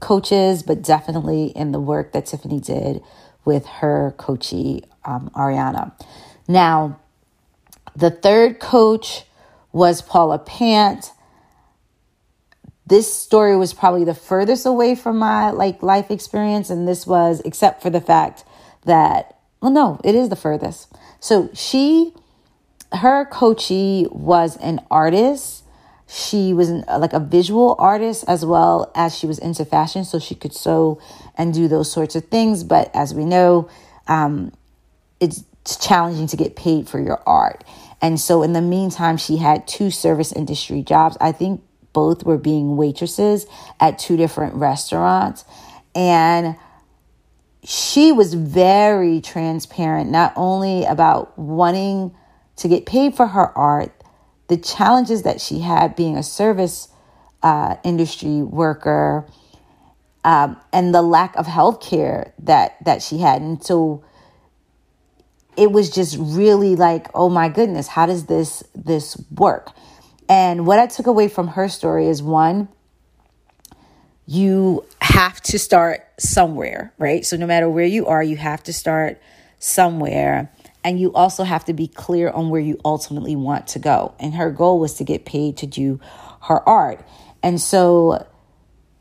coaches, 0.00 0.62
but 0.62 0.82
definitely 0.82 1.46
in 1.46 1.72
the 1.72 1.80
work 1.80 2.12
that 2.12 2.26
Tiffany 2.26 2.60
did 2.60 3.02
with 3.44 3.66
her 3.66 4.14
coachee, 4.16 4.84
um, 5.04 5.30
Ariana. 5.34 5.92
Now, 6.48 7.00
the 7.94 8.10
third 8.10 8.60
coach 8.60 9.24
was 9.72 10.02
Paula 10.02 10.38
Pant. 10.38 11.10
This 12.86 13.12
story 13.12 13.56
was 13.56 13.72
probably 13.72 14.04
the 14.04 14.14
furthest 14.14 14.66
away 14.66 14.94
from 14.94 15.18
my 15.18 15.50
like 15.50 15.82
life 15.82 16.10
experience, 16.10 16.70
and 16.70 16.86
this 16.86 17.06
was, 17.06 17.40
except 17.44 17.82
for 17.82 17.90
the 17.90 18.00
fact 18.00 18.44
that, 18.84 19.38
well, 19.60 19.70
no, 19.70 20.00
it 20.04 20.14
is 20.14 20.28
the 20.28 20.36
furthest. 20.36 20.92
So 21.20 21.50
she, 21.54 22.12
her 22.92 23.24
coachee 23.24 24.06
was 24.10 24.56
an 24.58 24.80
artist 24.90 25.61
she 26.12 26.52
was 26.52 26.70
like 26.70 27.14
a 27.14 27.20
visual 27.20 27.74
artist 27.78 28.26
as 28.28 28.44
well 28.44 28.92
as 28.94 29.16
she 29.16 29.26
was 29.26 29.38
into 29.38 29.64
fashion, 29.64 30.04
so 30.04 30.18
she 30.18 30.34
could 30.34 30.52
sew 30.52 31.00
and 31.38 31.54
do 31.54 31.68
those 31.68 31.90
sorts 31.90 32.14
of 32.14 32.26
things. 32.26 32.64
But 32.64 32.90
as 32.94 33.14
we 33.14 33.24
know, 33.24 33.70
um, 34.08 34.52
it's 35.20 35.44
challenging 35.80 36.26
to 36.26 36.36
get 36.36 36.54
paid 36.54 36.86
for 36.86 37.00
your 37.00 37.22
art. 37.26 37.64
And 38.02 38.20
so, 38.20 38.42
in 38.42 38.52
the 38.52 38.60
meantime, 38.60 39.16
she 39.16 39.38
had 39.38 39.66
two 39.66 39.90
service 39.90 40.32
industry 40.32 40.82
jobs. 40.82 41.16
I 41.18 41.32
think 41.32 41.62
both 41.94 42.24
were 42.24 42.36
being 42.36 42.76
waitresses 42.76 43.46
at 43.80 43.98
two 43.98 44.18
different 44.18 44.56
restaurants. 44.56 45.46
And 45.94 46.56
she 47.64 48.12
was 48.12 48.34
very 48.34 49.22
transparent, 49.22 50.10
not 50.10 50.34
only 50.36 50.84
about 50.84 51.38
wanting 51.38 52.14
to 52.56 52.68
get 52.68 52.84
paid 52.84 53.14
for 53.14 53.26
her 53.26 53.56
art, 53.56 53.94
the 54.52 54.58
challenges 54.58 55.22
that 55.22 55.40
she 55.40 55.60
had 55.60 55.96
being 55.96 56.14
a 56.14 56.22
service 56.22 56.88
uh, 57.42 57.76
industry 57.84 58.42
worker 58.42 59.26
um, 60.24 60.60
and 60.74 60.94
the 60.94 61.00
lack 61.00 61.34
of 61.36 61.46
health 61.46 61.80
care 61.80 62.34
that 62.38 62.76
that 62.84 63.00
she 63.00 63.16
had. 63.16 63.40
And 63.40 63.64
so 63.64 64.04
it 65.56 65.72
was 65.72 65.88
just 65.88 66.18
really 66.18 66.76
like 66.76 67.08
oh 67.14 67.30
my 67.30 67.48
goodness 67.48 67.88
how 67.88 68.04
does 68.04 68.26
this 68.26 68.62
this 68.74 69.16
work? 69.30 69.70
And 70.28 70.66
what 70.66 70.78
i 70.78 70.86
took 70.86 71.06
away 71.06 71.28
from 71.28 71.48
her 71.48 71.66
story 71.66 72.08
is 72.08 72.22
one 72.22 72.68
you 74.26 74.84
have 75.00 75.40
to 75.42 75.58
start 75.58 76.06
somewhere 76.18 76.92
right? 76.98 77.24
So 77.24 77.38
no 77.38 77.46
matter 77.46 77.70
where 77.70 77.86
you 77.86 78.06
are 78.06 78.22
you 78.22 78.36
have 78.36 78.62
to 78.64 78.72
start 78.74 79.18
somewhere 79.58 80.52
and 80.84 80.98
you 80.98 81.12
also 81.12 81.44
have 81.44 81.64
to 81.66 81.72
be 81.72 81.86
clear 81.86 82.30
on 82.30 82.50
where 82.50 82.60
you 82.60 82.78
ultimately 82.84 83.36
want 83.36 83.66
to 83.68 83.78
go. 83.78 84.14
And 84.18 84.34
her 84.34 84.50
goal 84.50 84.80
was 84.80 84.94
to 84.94 85.04
get 85.04 85.24
paid 85.24 85.56
to 85.58 85.66
do 85.66 86.00
her 86.42 86.66
art. 86.68 87.06
And 87.42 87.60
so 87.60 88.26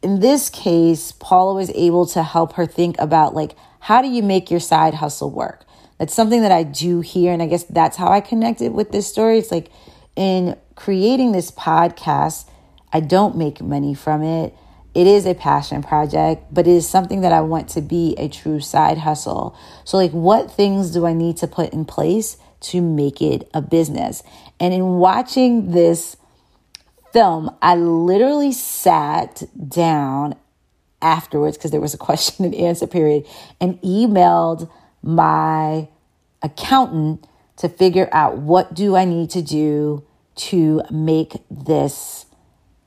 in 0.02 0.20
this 0.20 0.50
case, 0.50 1.12
Paula 1.12 1.56
was 1.56 1.70
able 1.72 2.06
to 2.08 2.24
help 2.24 2.54
her 2.54 2.66
think 2.66 2.96
about 3.00 3.36
like, 3.36 3.56
how 3.80 4.02
do 4.02 4.08
you 4.08 4.24
make 4.24 4.52
your 4.52 4.60
side 4.60 4.96
hustle 4.96 5.32
work? 5.32 5.66
That's 5.98 6.14
something 6.14 6.42
that 6.42 6.52
I 6.52 6.64
do 6.64 7.02
here. 7.02 7.32
And 7.32 7.42
I 7.42 7.48
guess 7.48 7.64
that's 7.64 7.98
how 7.98 8.08
I 8.08 8.22
connected 8.22 8.74
with 8.74 8.92
this 8.92 9.08
story. 9.08 9.38
It's 9.38 9.52
like 9.52 9.72
in 10.16 10.58
creating 10.76 11.32
this 11.32 11.52
podcast, 11.52 12.48
I 12.92 13.00
don't 13.00 13.38
make 13.38 13.62
money 13.62 13.94
from 13.94 14.24
it. 14.24 14.56
It 14.94 15.08
is 15.08 15.26
a 15.26 15.34
passion 15.34 15.84
project, 15.84 16.54
but 16.54 16.68
it 16.68 16.72
is 16.72 16.88
something 16.88 17.22
that 17.22 17.32
I 17.32 17.42
want 17.42 17.70
to 17.70 17.82
be 17.82 18.14
a 18.18 18.28
true 18.28 18.60
side 18.60 18.98
hustle. 18.98 19.56
So, 19.86 19.98
like, 19.98 20.12
what 20.12 20.52
things 20.52 20.92
do 20.92 21.06
I 21.06 21.14
need 21.14 21.38
to 21.38 21.48
put 21.48 21.72
in 21.72 21.86
place 21.86 22.38
to 22.62 22.82
make 22.82 23.22
it 23.22 23.50
a 23.54 23.62
business? 23.62 24.22
And 24.60 24.74
in 24.74 24.96
watching 24.96 25.72
this 25.72 26.18
film, 27.14 27.56
I 27.62 27.76
literally 27.76 28.52
sat 28.52 29.44
down 29.68 30.36
afterwards 31.02 31.58
because 31.58 31.72
there 31.72 31.82
was 31.82 31.94
a 31.94 31.98
question 31.98 32.46
and 32.46 32.54
answer 32.54 32.86
period 32.86 33.26
and 33.60 33.82
emailed 33.82 34.70
my 35.02 35.88
accountant 36.42 37.26
to 37.58 37.70
figure 37.70 38.10
out 38.12 38.38
what 38.38 38.74
do 38.74 38.96
I 38.96 39.06
need 39.06 39.30
to 39.32 39.42
do 39.42 40.04
to 40.36 40.82
make 40.90 41.34
this 41.50 42.26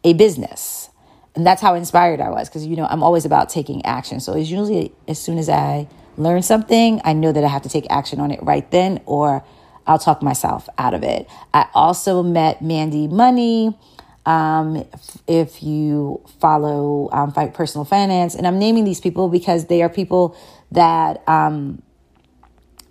a 0.02 0.12
business. 0.12 0.90
And 1.34 1.46
that's 1.46 1.60
how 1.60 1.74
inspired 1.74 2.20
I 2.20 2.30
was 2.30 2.48
because, 2.48 2.64
you 2.66 2.76
know, 2.76 2.86
I'm 2.86 3.02
always 3.02 3.24
about 3.24 3.48
taking 3.48 3.84
action. 3.84 4.20
So 4.20 4.34
it's 4.34 4.50
usually 4.50 4.92
as 5.08 5.18
soon 5.18 5.38
as 5.38 5.48
I 5.48 5.88
learn 6.16 6.42
something, 6.42 7.00
I 7.04 7.12
know 7.12 7.32
that 7.32 7.42
I 7.42 7.48
have 7.48 7.62
to 7.62 7.68
take 7.68 7.86
action 7.90 8.20
on 8.20 8.30
it 8.30 8.40
right 8.42 8.70
then 8.70 9.00
or 9.04 9.44
I'll 9.86 9.98
talk 9.98 10.22
myself 10.22 10.68
out 10.78 10.94
of 10.94 11.02
it. 11.02 11.28
I 11.52 11.68
also 11.74 12.22
met 12.22 12.62
Mandi 12.62 13.08
Money. 13.08 13.76
Um, 14.26 14.88
if 15.26 15.62
you 15.62 16.22
follow 16.40 17.10
um, 17.12 17.32
Fight 17.32 17.52
Personal 17.52 17.84
Finance, 17.84 18.34
and 18.34 18.46
I'm 18.46 18.58
naming 18.58 18.84
these 18.84 19.00
people 19.00 19.28
because 19.28 19.66
they 19.66 19.82
are 19.82 19.90
people 19.90 20.34
that 20.72 21.22
um, 21.28 21.82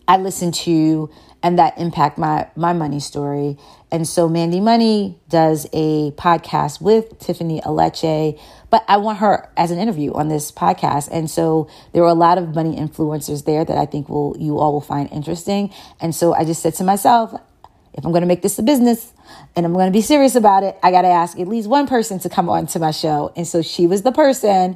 I 0.07 0.17
listen 0.17 0.51
to 0.51 1.09
and 1.41 1.57
that 1.57 1.77
impact 1.79 2.17
my 2.19 2.47
my 2.55 2.73
money 2.73 2.99
story. 2.99 3.57
And 3.93 4.07
so 4.07 4.27
Mandi 4.27 4.59
Money 4.59 5.19
does 5.29 5.67
a 5.71 6.09
podcast 6.13 6.81
with 6.81 7.19
Tiffany 7.19 7.61
Aliche, 7.61 8.39
but 8.71 8.83
I 8.87 8.97
want 8.97 9.19
her 9.19 9.47
as 9.55 9.69
an 9.69 9.77
interview 9.77 10.13
on 10.13 10.29
this 10.29 10.51
podcast. 10.51 11.09
And 11.11 11.29
so 11.29 11.69
there 11.91 12.01
were 12.01 12.07
a 12.07 12.15
lot 12.15 12.39
of 12.39 12.55
money 12.55 12.75
influencers 12.75 13.45
there 13.45 13.63
that 13.63 13.77
I 13.77 13.85
think 13.85 14.09
will 14.09 14.35
you 14.39 14.57
all 14.57 14.73
will 14.73 14.81
find 14.81 15.11
interesting. 15.11 15.71
And 16.01 16.15
so 16.15 16.33
I 16.33 16.43
just 16.43 16.63
said 16.63 16.73
to 16.75 16.83
myself, 16.83 17.39
if 17.93 18.03
I'm 18.03 18.11
going 18.11 18.23
to 18.23 18.27
make 18.27 18.41
this 18.41 18.57
a 18.57 18.63
business 18.63 19.13
and 19.55 19.63
I'm 19.63 19.73
going 19.73 19.85
to 19.85 19.95
be 19.95 20.01
serious 20.01 20.33
about 20.33 20.63
it, 20.63 20.75
I 20.81 20.89
got 20.89 21.03
to 21.03 21.09
ask 21.09 21.39
at 21.39 21.47
least 21.47 21.69
one 21.69 21.85
person 21.85 22.17
to 22.21 22.29
come 22.29 22.49
on 22.49 22.65
to 22.67 22.79
my 22.79 22.89
show. 22.89 23.31
And 23.35 23.47
so 23.47 23.61
she 23.61 23.85
was 23.85 24.01
the 24.01 24.11
person 24.11 24.75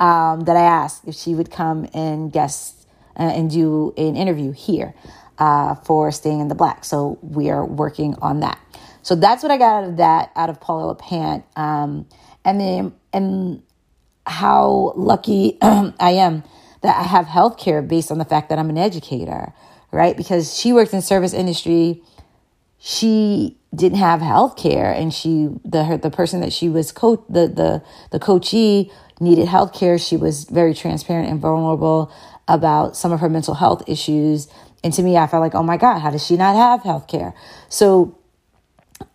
um, 0.00 0.40
that 0.40 0.56
I 0.56 0.62
asked 0.62 1.06
if 1.06 1.14
she 1.14 1.36
would 1.36 1.52
come 1.52 1.88
and 1.94 2.32
guest 2.32 2.84
uh, 3.16 3.22
and 3.22 3.48
do 3.48 3.94
an 3.96 4.16
interview 4.16 4.50
here 4.50 4.92
uh, 5.38 5.74
for 5.76 6.10
Staying 6.10 6.40
in 6.40 6.48
the 6.48 6.54
Black. 6.54 6.84
So 6.84 7.18
we 7.22 7.50
are 7.50 7.64
working 7.64 8.14
on 8.22 8.40
that. 8.40 8.58
So 9.02 9.14
that's 9.14 9.42
what 9.42 9.52
I 9.52 9.56
got 9.56 9.84
out 9.84 9.90
of 9.90 9.96
that, 9.98 10.32
out 10.34 10.50
of 10.50 10.60
Paula 10.60 10.94
LaPant. 10.94 11.44
Um, 11.56 12.08
and 12.44 12.60
then, 12.60 12.94
and 13.12 13.62
how 14.26 14.92
lucky 14.96 15.58
I 15.62 16.10
am 16.10 16.42
that 16.82 16.96
I 16.96 17.02
have 17.02 17.26
health 17.26 17.58
care 17.58 17.82
based 17.82 18.10
on 18.10 18.18
the 18.18 18.24
fact 18.24 18.48
that 18.48 18.58
I'm 18.58 18.70
an 18.70 18.78
educator, 18.78 19.52
right? 19.92 20.16
Because 20.16 20.56
she 20.56 20.72
worked 20.72 20.92
in 20.92 21.02
service 21.02 21.32
industry. 21.32 22.02
She 22.78 23.56
didn't 23.74 23.98
have 23.98 24.20
health 24.20 24.56
care 24.56 24.90
and 24.90 25.12
she 25.12 25.48
the 25.64 25.84
her, 25.84 25.96
the 25.98 26.10
person 26.10 26.40
that 26.40 26.52
she 26.52 26.68
was 26.68 26.92
coach 26.92 27.22
the 27.28 27.48
the 27.48 27.82
the 28.10 28.18
coachee 28.18 28.90
needed 29.20 29.48
health 29.48 29.72
care. 29.72 29.98
She 29.98 30.16
was 30.16 30.44
very 30.44 30.74
transparent 30.74 31.28
and 31.28 31.40
vulnerable 31.40 32.12
about 32.48 32.96
some 32.96 33.12
of 33.12 33.20
her 33.20 33.28
mental 33.28 33.54
health 33.54 33.82
issues 33.86 34.48
and 34.86 34.94
to 34.94 35.02
me, 35.02 35.16
I 35.16 35.26
felt 35.26 35.40
like, 35.40 35.56
oh 35.56 35.64
my 35.64 35.76
God, 35.76 35.98
how 35.98 36.10
does 36.10 36.24
she 36.24 36.36
not 36.36 36.54
have 36.54 36.84
health 36.84 37.08
care? 37.08 37.34
So 37.68 38.16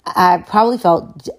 I 0.05 0.43
probably 0.45 0.77
felt 0.77 1.29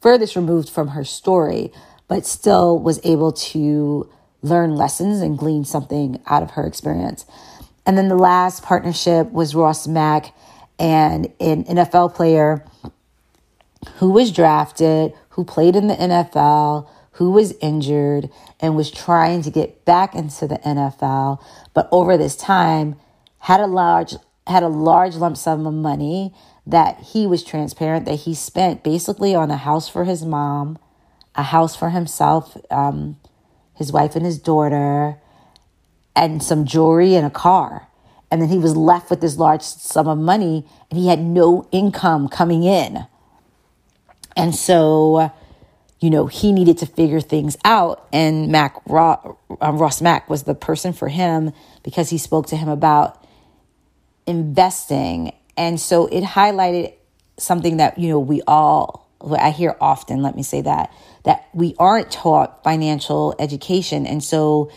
furthest 0.00 0.34
removed 0.34 0.70
from 0.70 0.88
her 0.88 1.04
story, 1.04 1.70
but 2.08 2.24
still 2.24 2.78
was 2.78 3.00
able 3.04 3.32
to 3.32 4.08
learn 4.40 4.76
lessons 4.76 5.20
and 5.20 5.36
glean 5.36 5.66
something 5.66 6.22
out 6.24 6.42
of 6.42 6.52
her 6.52 6.66
experience. 6.66 7.26
And 7.84 7.98
then 7.98 8.08
the 8.08 8.16
last 8.16 8.62
partnership 8.62 9.30
was 9.30 9.54
Ross 9.54 9.86
Mack 9.86 10.34
and 10.78 11.26
an 11.38 11.64
NFL 11.64 12.14
player 12.14 12.64
who 13.96 14.10
was 14.10 14.32
drafted, 14.32 15.12
who 15.28 15.44
played 15.44 15.76
in 15.76 15.88
the 15.88 15.96
NFL, 15.96 16.88
who 17.12 17.30
was 17.30 17.52
injured, 17.60 18.30
and 18.58 18.74
was 18.74 18.90
trying 18.90 19.42
to 19.42 19.50
get 19.50 19.84
back 19.84 20.14
into 20.14 20.46
the 20.46 20.56
NFL. 20.64 21.42
But 21.74 21.90
over 21.92 22.16
this 22.16 22.36
time, 22.36 22.96
had 23.40 23.60
a 23.60 23.66
large 23.66 24.14
had 24.46 24.62
a 24.62 24.68
large 24.68 25.14
lump 25.14 25.36
sum 25.36 25.66
of 25.66 25.74
money 25.74 26.34
that 26.66 26.98
he 27.00 27.26
was 27.26 27.42
transparent 27.44 28.04
that 28.04 28.20
he 28.20 28.34
spent 28.34 28.82
basically 28.82 29.34
on 29.34 29.50
a 29.50 29.56
house 29.56 29.88
for 29.88 30.04
his 30.04 30.24
mom, 30.24 30.78
a 31.34 31.42
house 31.42 31.76
for 31.76 31.90
himself, 31.90 32.56
um, 32.70 33.16
his 33.74 33.92
wife 33.92 34.16
and 34.16 34.24
his 34.24 34.38
daughter, 34.38 35.18
and 36.16 36.42
some 36.42 36.64
jewelry 36.64 37.14
and 37.14 37.26
a 37.26 37.30
car. 37.30 37.88
And 38.30 38.40
then 38.40 38.48
he 38.48 38.58
was 38.58 38.76
left 38.76 39.10
with 39.10 39.20
this 39.20 39.36
large 39.36 39.62
sum 39.62 40.06
of 40.06 40.18
money 40.18 40.66
and 40.90 40.98
he 40.98 41.08
had 41.08 41.20
no 41.20 41.68
income 41.72 42.28
coming 42.28 42.62
in. 42.62 43.06
And 44.36 44.54
so, 44.54 45.32
you 45.98 46.10
know, 46.10 46.26
he 46.26 46.52
needed 46.52 46.78
to 46.78 46.86
figure 46.86 47.20
things 47.20 47.56
out. 47.64 48.06
And 48.12 48.48
Mac 48.48 48.76
um, 48.88 49.36
Ross 49.60 50.00
Mack 50.00 50.30
was 50.30 50.44
the 50.44 50.54
person 50.54 50.92
for 50.92 51.08
him 51.08 51.52
because 51.82 52.10
he 52.10 52.18
spoke 52.18 52.46
to 52.48 52.56
him 52.56 52.68
about 52.68 53.19
investing. 54.26 55.32
And 55.56 55.80
so 55.80 56.06
it 56.06 56.22
highlighted 56.22 56.94
something 57.38 57.78
that, 57.78 57.98
you 57.98 58.08
know, 58.08 58.18
we 58.18 58.42
all, 58.46 59.08
I 59.38 59.50
hear 59.50 59.76
often, 59.80 60.22
let 60.22 60.36
me 60.36 60.42
say 60.42 60.62
that, 60.62 60.92
that 61.24 61.48
we 61.52 61.74
aren't 61.78 62.10
taught 62.10 62.62
financial 62.64 63.34
education. 63.38 64.06
And 64.06 64.22
so 64.22 64.70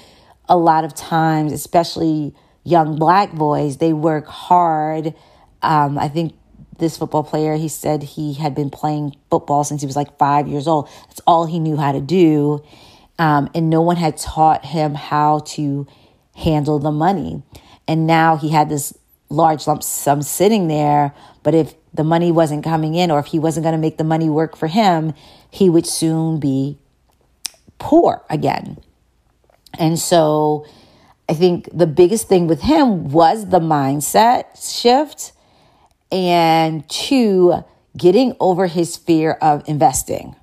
a 0.50 0.58
lot 0.58 0.84
of 0.84 0.94
times, 0.94 1.54
especially 1.54 2.36
young 2.64 2.98
black 2.98 3.34
boys, 3.34 3.78
they 3.78 3.94
work 3.94 4.28
hard. 4.28 5.14
Um, 5.62 5.98
I 5.98 6.10
think 6.10 6.34
this 6.80 6.98
football 6.98 7.24
player, 7.24 7.56
he 7.56 7.68
said 7.68 8.04
he 8.04 8.34
had 8.34 8.56
been 8.56 8.70
playing 8.70 9.16
football 9.30 9.64
since 9.64 9.82
he 9.82 9.86
was 9.86 9.96
like 9.96 10.18
five 10.18 10.48
years 10.48 10.68
old. 10.68 10.90
That's 11.08 11.22
all 11.28 11.46
he 11.46 11.60
knew 11.60 11.78
how 11.78 11.92
to 11.92 12.02
do. 12.02 12.64
Um, 13.20 13.50
and 13.54 13.70
no 13.70 13.82
one 13.82 13.96
had 13.96 14.18
taught 14.18 14.66
him 14.66 14.96
how 14.96 15.40
to 15.40 15.88
handle 16.36 16.80
the 16.80 16.92
money. 16.92 17.44
And 17.88 18.08
now 18.08 18.38
he 18.38 18.50
had 18.50 18.70
this 18.70 18.98
large 19.34 19.68
lump 19.68 19.84
sum 19.84 20.22
sitting 20.22 20.68
there. 20.68 21.14
But 21.42 21.54
if 21.56 21.74
the 21.94 22.04
money 22.04 22.32
wasn't 22.32 22.64
coming 22.64 22.96
in 22.96 23.12
or 23.12 23.20
if 23.20 23.28
he 23.28 23.40
wasn't 23.40 23.64
going 23.64 23.74
to 23.76 23.82
make 23.82 23.98
the 23.98 24.04
money 24.04 24.30
work 24.30 24.56
for 24.56 24.68
him, 24.68 25.14
he 25.50 25.70
would 25.70 25.86
soon 25.86 26.40
be 26.40 26.78
poor 27.80 28.24
again. 28.30 28.78
And 29.78 30.00
so 30.00 30.66
I 31.28 31.34
think 31.34 31.70
the 31.74 31.88
biggest 31.88 32.28
thing 32.28 32.48
with 32.48 32.62
him 32.62 33.10
was 33.10 33.50
the 33.50 33.60
mindset 33.60 34.82
shift 34.82 35.34
and 36.12 36.88
two, 36.90 37.64
getting 37.98 38.36
over 38.40 38.68
his 38.68 38.98
fear 38.98 39.32
of 39.34 39.68
investing. 39.68 40.36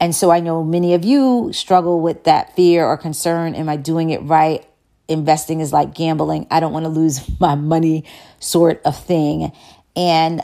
And 0.00 0.14
so 0.14 0.30
I 0.30 0.40
know 0.40 0.62
many 0.62 0.94
of 0.94 1.04
you 1.04 1.50
struggle 1.52 2.00
with 2.00 2.24
that 2.24 2.54
fear 2.54 2.86
or 2.86 2.96
concern. 2.96 3.54
Am 3.54 3.68
I 3.68 3.76
doing 3.76 4.10
it 4.10 4.22
right? 4.22 4.64
Investing 5.08 5.60
is 5.60 5.72
like 5.72 5.94
gambling. 5.94 6.46
I 6.50 6.60
don't 6.60 6.72
want 6.72 6.84
to 6.84 6.90
lose 6.90 7.28
my 7.40 7.54
money, 7.54 8.04
sort 8.38 8.80
of 8.84 8.96
thing. 9.02 9.52
And 9.96 10.42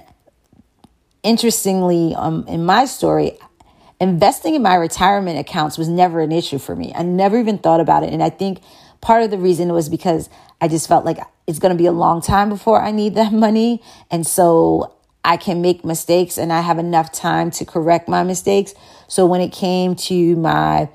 interestingly, 1.22 2.14
um, 2.14 2.44
in 2.48 2.64
my 2.64 2.86
story, 2.86 3.38
investing 4.00 4.54
in 4.54 4.62
my 4.62 4.74
retirement 4.74 5.38
accounts 5.38 5.78
was 5.78 5.88
never 5.88 6.20
an 6.20 6.32
issue 6.32 6.58
for 6.58 6.74
me. 6.74 6.92
I 6.94 7.02
never 7.02 7.38
even 7.38 7.58
thought 7.58 7.80
about 7.80 8.02
it. 8.02 8.12
And 8.12 8.22
I 8.22 8.30
think 8.30 8.60
part 9.00 9.22
of 9.22 9.30
the 9.30 9.38
reason 9.38 9.72
was 9.72 9.88
because 9.88 10.28
I 10.60 10.68
just 10.68 10.88
felt 10.88 11.04
like 11.04 11.18
it's 11.46 11.58
going 11.58 11.76
to 11.76 11.78
be 11.78 11.86
a 11.86 11.92
long 11.92 12.20
time 12.20 12.48
before 12.48 12.80
I 12.80 12.90
need 12.90 13.14
that 13.14 13.32
money. 13.46 13.82
And 14.10 14.26
so 14.26 14.94
I 15.24 15.36
can 15.36 15.62
make 15.62 15.84
mistakes 15.84 16.36
and 16.36 16.52
I 16.52 16.60
have 16.60 16.78
enough 16.78 17.12
time 17.12 17.50
to 17.52 17.64
correct 17.64 18.08
my 18.08 18.22
mistakes. 18.22 18.74
So 19.08 19.26
when 19.26 19.40
it 19.40 19.52
came 19.52 19.94
to 19.94 20.36
my, 20.36 20.88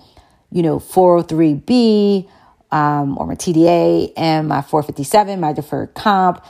you 0.52 0.62
know, 0.62 0.80
403B, 0.80 2.30
um, 2.72 3.18
or 3.18 3.26
my 3.26 3.36
TDA 3.36 4.14
and 4.16 4.48
my 4.48 4.62
457, 4.62 5.40
my 5.40 5.54
deferred 5.54 5.94
comp. 5.94 6.44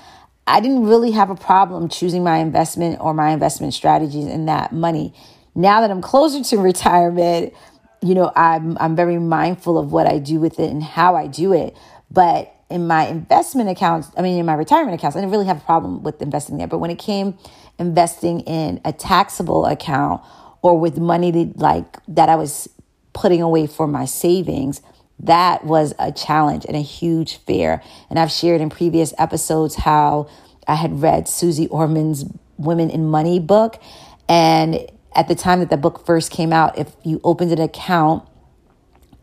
I 0.48 0.60
didn't 0.62 0.84
really 0.88 1.12
have 1.12 1.30
a 1.30 1.36
problem 1.36 1.90
choosing 1.90 2.24
my 2.24 2.38
investment 2.38 3.00
or 3.00 3.14
my 3.14 3.32
investment 3.32 3.74
strategies 3.74 4.26
in 4.26 4.48
that 4.48 4.72
money. 4.72 5.14
Now 5.56 5.82
that 5.82 5.92
I'm 5.92 6.02
closer 6.02 6.44
to 6.44 6.58
retirement, 6.62 7.54
you 8.02 8.16
know, 8.16 8.32
I'm 8.36 8.78
I'm 8.80 8.96
very 8.96 9.20
mindful 9.20 9.78
of 9.78 9.92
what 9.92 10.08
I 10.08 10.20
do 10.20 10.40
with 10.40 10.60
it 10.60 10.70
and 10.72 10.82
how 10.82 11.16
I 11.16 11.28
do 11.28 11.54
it. 11.54 11.76
But 12.10 12.54
in 12.70 12.88
my 12.88 13.08
investment 13.08 13.70
accounts, 13.70 14.10
I 14.18 14.22
mean 14.22 14.40
in 14.40 14.46
my 14.46 14.54
retirement 14.54 14.96
accounts, 14.96 15.16
I 15.16 15.20
didn't 15.20 15.32
really 15.32 15.48
have 15.48 15.58
a 15.58 15.66
problem 15.66 16.04
with 16.04 16.22
investing 16.22 16.58
there. 16.58 16.68
But 16.68 16.80
when 16.80 16.92
it 16.92 17.00
came 17.00 17.38
investing 17.78 18.42
in 18.42 18.82
a 18.84 18.92
taxable 18.92 19.66
account 19.66 20.22
or 20.62 20.78
with 20.78 20.98
money 20.98 21.32
that, 21.32 21.58
like 21.58 21.98
that 22.08 22.30
I 22.30 22.36
was 22.36 22.70
putting 23.14 23.42
away 23.42 23.68
for 23.68 23.88
my 23.88 24.06
savings, 24.06 24.82
that 25.22 25.66
was 25.66 25.94
a 26.00 26.12
challenge 26.12 26.66
and 26.66 26.76
a 26.76 26.82
huge 26.82 27.38
fear. 27.38 27.82
And 28.10 28.18
I've 28.18 28.32
shared 28.32 28.62
in 28.62 28.70
previous 28.70 29.14
episodes 29.18 29.76
how 29.76 30.30
I 30.68 30.76
had 30.76 31.02
read 31.02 31.28
Susie 31.28 31.68
Orman's 31.68 32.26
Women 32.58 32.90
in 32.90 33.06
Money 33.06 33.40
book. 33.40 33.82
And 34.28 34.88
at 35.16 35.28
the 35.28 35.36
time 35.36 35.60
that 35.60 35.70
the 35.70 35.78
book 35.78 36.06
first 36.06 36.32
came 36.32 36.54
out, 36.54 36.78
if 36.78 36.96
you 37.04 37.20
opened 37.24 37.52
an 37.52 37.60
account, 37.60 38.28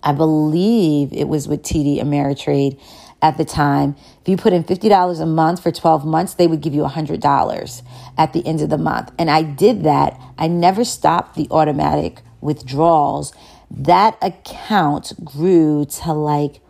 I 0.03 0.13
believe 0.13 1.13
it 1.13 1.29
was 1.29 1.49
with 1.49 1.63
TD 1.63 2.01
Ameritrade 2.01 2.79
at 3.23 3.39
the 3.39 3.45
time. 3.45 3.97
If 4.21 4.29
you 4.29 4.37
put 4.37 4.53
in 4.53 4.65
$50 4.65 5.21
a 5.21 5.27
month 5.27 5.63
for 5.63 5.73
12 5.73 6.05
months, 6.05 6.35
they 6.35 6.47
would 6.47 6.61
give 6.61 6.75
you 6.75 6.83
$100 6.83 7.83
at 8.19 8.33
the 8.33 8.47
end 8.47 8.61
of 8.61 8.69
the 8.69 8.79
month. 8.79 9.11
And 9.19 9.31
I 9.31 9.43
did 9.43 9.85
that. 9.85 10.21
I 10.37 10.49
never 10.49 10.85
stopped 10.85 11.35
the 11.35 11.49
automatic 11.51 12.21
withdrawals 12.41 13.33
that 13.70 14.16
account 14.22 15.12
grew 15.24 15.85
to 15.85 16.12
like 16.12 16.61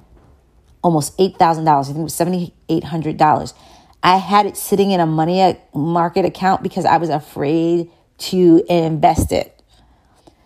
almost 0.82 1.16
$8,000. 1.18 1.68
I 1.68 1.82
think 1.82 1.98
it 1.98 2.02
was 2.02 2.14
$7,800. 2.14 3.54
I 4.02 4.16
had 4.18 4.46
it 4.46 4.56
sitting 4.56 4.92
in 4.92 5.00
a 5.00 5.06
money 5.06 5.58
market 5.74 6.24
account 6.24 6.62
because 6.62 6.84
I 6.84 6.96
was 6.96 7.08
afraid 7.08 7.90
to 8.18 8.64
invest 8.68 9.32
it. 9.32 9.52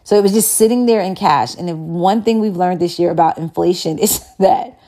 So 0.02 0.16
it 0.16 0.22
was 0.22 0.32
just 0.32 0.56
sitting 0.56 0.86
there 0.86 1.00
in 1.00 1.14
cash. 1.14 1.54
And 1.54 1.68
the 1.68 1.76
one 1.76 2.22
thing 2.22 2.40
we've 2.40 2.56
learned 2.56 2.80
this 2.80 2.98
year 2.98 3.10
about 3.10 3.38
inflation 3.38 3.98
is 4.06 4.24
that 4.38 4.78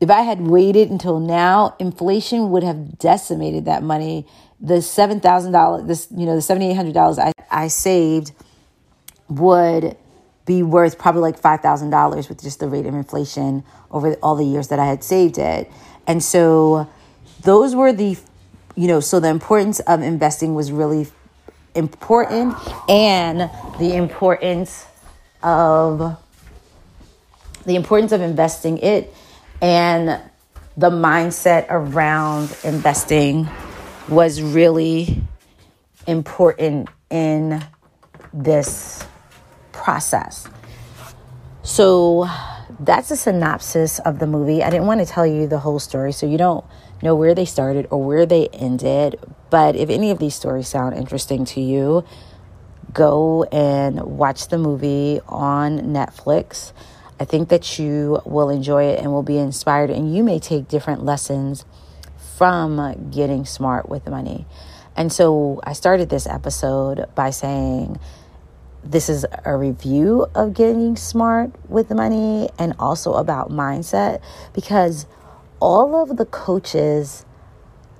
if 0.00 0.10
I 0.10 0.20
had 0.22 0.40
waited 0.40 0.90
until 0.90 1.18
now, 1.18 1.74
inflation 1.78 2.50
would 2.50 2.62
have 2.62 2.98
decimated 2.98 3.64
that 3.66 3.82
money. 3.82 4.26
The 4.60 4.82
seven 4.82 5.20
thousand 5.20 5.52
dollars, 5.52 5.86
this 5.86 6.08
you 6.14 6.26
know, 6.26 6.36
the 6.36 6.42
seventy 6.42 6.70
eight 6.70 6.76
hundred 6.76 6.94
dollars 6.94 7.18
I, 7.18 7.32
I 7.50 7.68
saved 7.68 8.32
would 9.28 9.96
be 10.46 10.62
worth 10.62 10.98
probably 10.98 11.22
like 11.22 11.40
$5,000 11.40 12.28
with 12.28 12.42
just 12.42 12.60
the 12.60 12.68
rate 12.68 12.86
of 12.86 12.94
inflation 12.94 13.64
over 13.90 14.14
all 14.22 14.34
the 14.34 14.44
years 14.44 14.68
that 14.68 14.78
I 14.78 14.86
had 14.86 15.04
saved 15.04 15.38
it. 15.38 15.70
And 16.06 16.22
so 16.22 16.88
those 17.42 17.74
were 17.74 17.92
the, 17.92 18.16
you 18.74 18.88
know, 18.88 19.00
so 19.00 19.20
the 19.20 19.28
importance 19.28 19.80
of 19.80 20.02
investing 20.02 20.54
was 20.54 20.72
really 20.72 21.06
important 21.74 22.56
and 22.88 23.50
the 23.78 23.94
importance 23.94 24.86
of 25.42 26.18
the 27.64 27.76
importance 27.76 28.12
of 28.12 28.20
investing 28.20 28.78
it 28.78 29.14
and 29.60 30.20
the 30.76 30.90
mindset 30.90 31.66
around 31.68 32.56
investing 32.64 33.48
was 34.08 34.40
really 34.40 35.22
important 36.06 36.88
in 37.10 37.62
this 38.32 39.04
process. 39.80 40.46
So 41.62 42.28
that's 42.78 43.10
a 43.10 43.16
synopsis 43.16 43.98
of 44.00 44.18
the 44.18 44.26
movie. 44.26 44.62
I 44.62 44.70
didn't 44.70 44.86
want 44.86 45.00
to 45.00 45.06
tell 45.06 45.26
you 45.26 45.46
the 45.46 45.58
whole 45.58 45.78
story 45.78 46.12
so 46.12 46.26
you 46.26 46.38
don't 46.38 46.64
know 47.02 47.14
where 47.14 47.34
they 47.34 47.46
started 47.46 47.86
or 47.90 48.04
where 48.04 48.26
they 48.26 48.48
ended. 48.48 49.16
But 49.48 49.76
if 49.76 49.88
any 49.88 50.10
of 50.10 50.18
these 50.18 50.34
stories 50.34 50.68
sound 50.68 50.96
interesting 50.96 51.44
to 51.46 51.60
you, 51.60 52.04
go 52.92 53.44
and 53.44 54.00
watch 54.02 54.48
the 54.48 54.58
movie 54.58 55.20
on 55.26 55.78
Netflix. 55.80 56.72
I 57.18 57.24
think 57.24 57.48
that 57.48 57.78
you 57.78 58.20
will 58.24 58.50
enjoy 58.50 58.84
it 58.84 58.98
and 59.00 59.12
will 59.12 59.22
be 59.22 59.38
inspired, 59.38 59.90
and 59.90 60.14
you 60.14 60.22
may 60.22 60.38
take 60.38 60.68
different 60.68 61.04
lessons 61.04 61.64
from 62.36 63.10
getting 63.10 63.44
smart 63.44 63.88
with 63.88 64.08
money. 64.08 64.46
And 64.96 65.12
so 65.12 65.60
I 65.64 65.72
started 65.74 66.08
this 66.08 66.26
episode 66.26 67.06
by 67.14 67.30
saying 67.30 67.98
this 68.82 69.08
is 69.08 69.26
a 69.44 69.56
review 69.56 70.26
of 70.34 70.54
getting 70.54 70.96
smart 70.96 71.50
with 71.68 71.90
money 71.90 72.48
and 72.58 72.74
also 72.78 73.14
about 73.14 73.50
mindset 73.50 74.20
because 74.54 75.06
all 75.60 76.02
of 76.02 76.16
the 76.16 76.24
coaches 76.24 77.24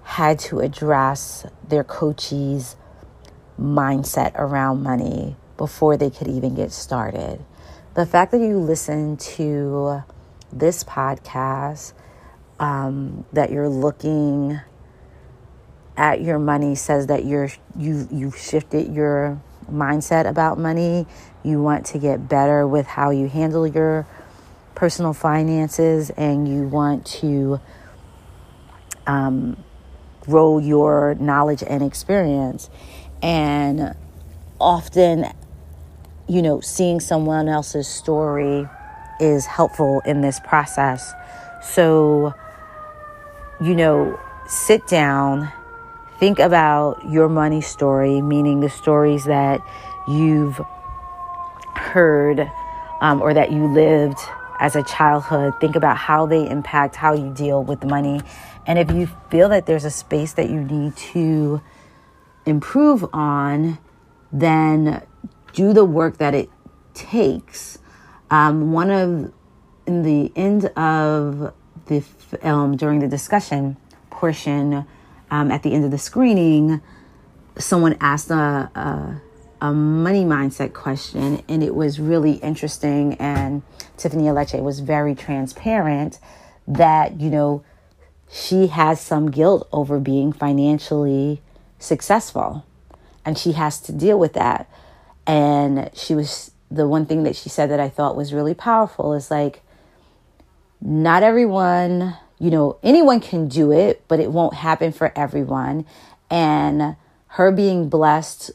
had 0.02 0.38
to 0.38 0.60
address 0.60 1.46
their 1.68 1.84
coachees' 1.84 2.76
mindset 3.60 4.32
around 4.34 4.82
money 4.82 5.36
before 5.56 5.96
they 5.96 6.10
could 6.10 6.26
even 6.26 6.54
get 6.54 6.72
started. 6.72 7.44
The 7.94 8.06
fact 8.06 8.32
that 8.32 8.40
you 8.40 8.58
listen 8.58 9.18
to 9.18 10.02
this 10.52 10.82
podcast, 10.82 11.92
um, 12.58 13.24
that 13.32 13.50
you're 13.52 13.68
looking 13.68 14.60
at 15.96 16.22
your 16.22 16.38
money 16.38 16.74
says 16.74 17.08
that 17.08 17.26
you're 17.26 17.50
you 17.76 18.08
you've 18.10 18.36
shifted 18.36 18.94
your 18.94 19.40
mindset 19.72 20.28
about 20.28 20.58
money. 20.58 21.06
You 21.42 21.62
want 21.62 21.86
to 21.86 21.98
get 21.98 22.28
better 22.28 22.66
with 22.66 22.86
how 22.86 23.10
you 23.10 23.28
handle 23.28 23.66
your 23.66 24.06
personal 24.74 25.12
finances 25.12 26.10
and 26.10 26.48
you 26.48 26.62
want 26.62 27.06
to 27.06 27.60
um, 29.06 29.56
grow 30.20 30.58
your 30.58 31.14
knowledge 31.16 31.62
and 31.66 31.82
experience. 31.82 32.70
And 33.22 33.94
often, 34.60 35.26
you 36.28 36.42
know, 36.42 36.60
seeing 36.60 37.00
someone 37.00 37.48
else's 37.48 37.88
story 37.88 38.68
is 39.20 39.46
helpful 39.46 40.00
in 40.06 40.20
this 40.20 40.40
process. 40.40 41.12
So, 41.62 42.34
you 43.60 43.74
know, 43.74 44.18
sit 44.46 44.86
down 44.86 45.52
think 46.20 46.38
about 46.38 47.02
your 47.10 47.30
money 47.30 47.62
story, 47.62 48.20
meaning 48.20 48.60
the 48.60 48.68
stories 48.68 49.24
that 49.24 49.66
you've 50.06 50.60
heard 51.74 52.52
um, 53.00 53.22
or 53.22 53.32
that 53.32 53.50
you 53.50 53.66
lived 53.66 54.18
as 54.60 54.76
a 54.76 54.82
childhood. 54.82 55.54
Think 55.60 55.76
about 55.76 55.96
how 55.96 56.26
they 56.26 56.48
impact 56.48 56.94
how 56.94 57.14
you 57.14 57.32
deal 57.32 57.64
with 57.64 57.82
money. 57.84 58.20
And 58.66 58.78
if 58.78 58.90
you 58.90 59.08
feel 59.30 59.48
that 59.48 59.64
there's 59.64 59.86
a 59.86 59.90
space 59.90 60.34
that 60.34 60.50
you 60.50 60.60
need 60.60 60.94
to 60.96 61.62
improve 62.44 63.08
on, 63.14 63.78
then 64.30 65.02
do 65.54 65.72
the 65.72 65.86
work 65.86 66.18
that 66.18 66.34
it 66.34 66.50
takes. 66.92 67.78
Um, 68.30 68.72
one 68.72 68.90
of 68.90 69.32
in 69.86 70.02
the 70.02 70.30
end 70.36 70.66
of 70.76 71.54
the 71.86 72.00
film 72.00 72.76
during 72.76 73.00
the 73.00 73.08
discussion 73.08 73.78
portion 74.10 74.86
um, 75.30 75.50
at 75.50 75.62
the 75.62 75.72
end 75.72 75.84
of 75.84 75.90
the 75.90 75.98
screening, 75.98 76.80
someone 77.58 77.96
asked 78.00 78.30
a, 78.30 78.34
a, 78.74 79.20
a, 79.60 79.72
money 79.72 80.24
mindset 80.24 80.72
question, 80.72 81.42
and 81.48 81.62
it 81.62 81.74
was 81.74 82.00
really 82.00 82.34
interesting. 82.34 83.14
And 83.14 83.62
Tiffany 83.96 84.24
Aliche 84.24 84.62
was 84.62 84.80
very 84.80 85.14
transparent 85.14 86.18
that, 86.66 87.20
you 87.20 87.30
know, 87.30 87.64
she 88.30 88.68
has 88.68 89.00
some 89.00 89.30
guilt 89.30 89.68
over 89.72 89.98
being 89.98 90.32
financially 90.32 91.42
successful, 91.78 92.64
and 93.24 93.36
she 93.36 93.52
has 93.52 93.80
to 93.80 93.92
deal 93.92 94.18
with 94.18 94.34
that. 94.34 94.68
And 95.26 95.90
she 95.94 96.14
was 96.14 96.52
the 96.70 96.86
one 96.86 97.06
thing 97.06 97.24
that 97.24 97.36
she 97.36 97.48
said 97.48 97.70
that 97.70 97.80
I 97.80 97.88
thought 97.88 98.16
was 98.16 98.32
really 98.32 98.54
powerful 98.54 99.12
is 99.14 99.30
like, 99.30 99.62
not 100.80 101.22
everyone 101.22 102.16
you 102.40 102.50
know, 102.50 102.78
anyone 102.82 103.20
can 103.20 103.48
do 103.48 103.70
it, 103.70 104.02
but 104.08 104.18
it 104.18 104.32
won't 104.32 104.54
happen 104.54 104.92
for 104.92 105.12
everyone. 105.14 105.86
And 106.30 106.96
her 107.28 107.52
being 107.52 107.88
blessed 107.88 108.50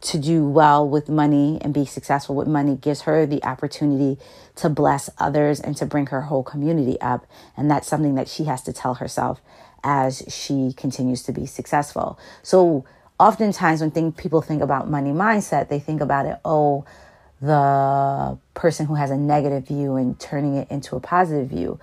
to 0.00 0.18
do 0.18 0.46
well 0.46 0.86
with 0.86 1.08
money 1.08 1.58
and 1.60 1.72
be 1.72 1.84
successful 1.84 2.34
with 2.34 2.48
money 2.48 2.74
gives 2.74 3.02
her 3.02 3.26
the 3.26 3.42
opportunity 3.44 4.20
to 4.56 4.68
bless 4.68 5.10
others 5.18 5.60
and 5.60 5.76
to 5.76 5.86
bring 5.86 6.06
her 6.06 6.22
whole 6.22 6.42
community 6.42 7.00
up. 7.00 7.26
And 7.56 7.70
that's 7.70 7.86
something 7.86 8.14
that 8.16 8.28
she 8.28 8.44
has 8.44 8.62
to 8.62 8.72
tell 8.72 8.94
herself 8.94 9.40
as 9.84 10.22
she 10.28 10.72
continues 10.76 11.22
to 11.22 11.32
be 11.32 11.46
successful. 11.46 12.18
So, 12.42 12.84
oftentimes 13.18 13.80
when 13.80 13.90
think, 13.90 14.16
people 14.16 14.42
think 14.42 14.62
about 14.62 14.88
money 14.88 15.10
mindset, 15.10 15.68
they 15.68 15.78
think 15.78 16.00
about 16.00 16.26
it, 16.26 16.38
oh, 16.44 16.84
the 17.40 18.38
person 18.54 18.86
who 18.86 18.94
has 18.94 19.10
a 19.10 19.16
negative 19.16 19.66
view 19.66 19.96
and 19.96 20.18
turning 20.18 20.56
it 20.56 20.70
into 20.70 20.96
a 20.96 21.00
positive 21.00 21.48
view. 21.48 21.78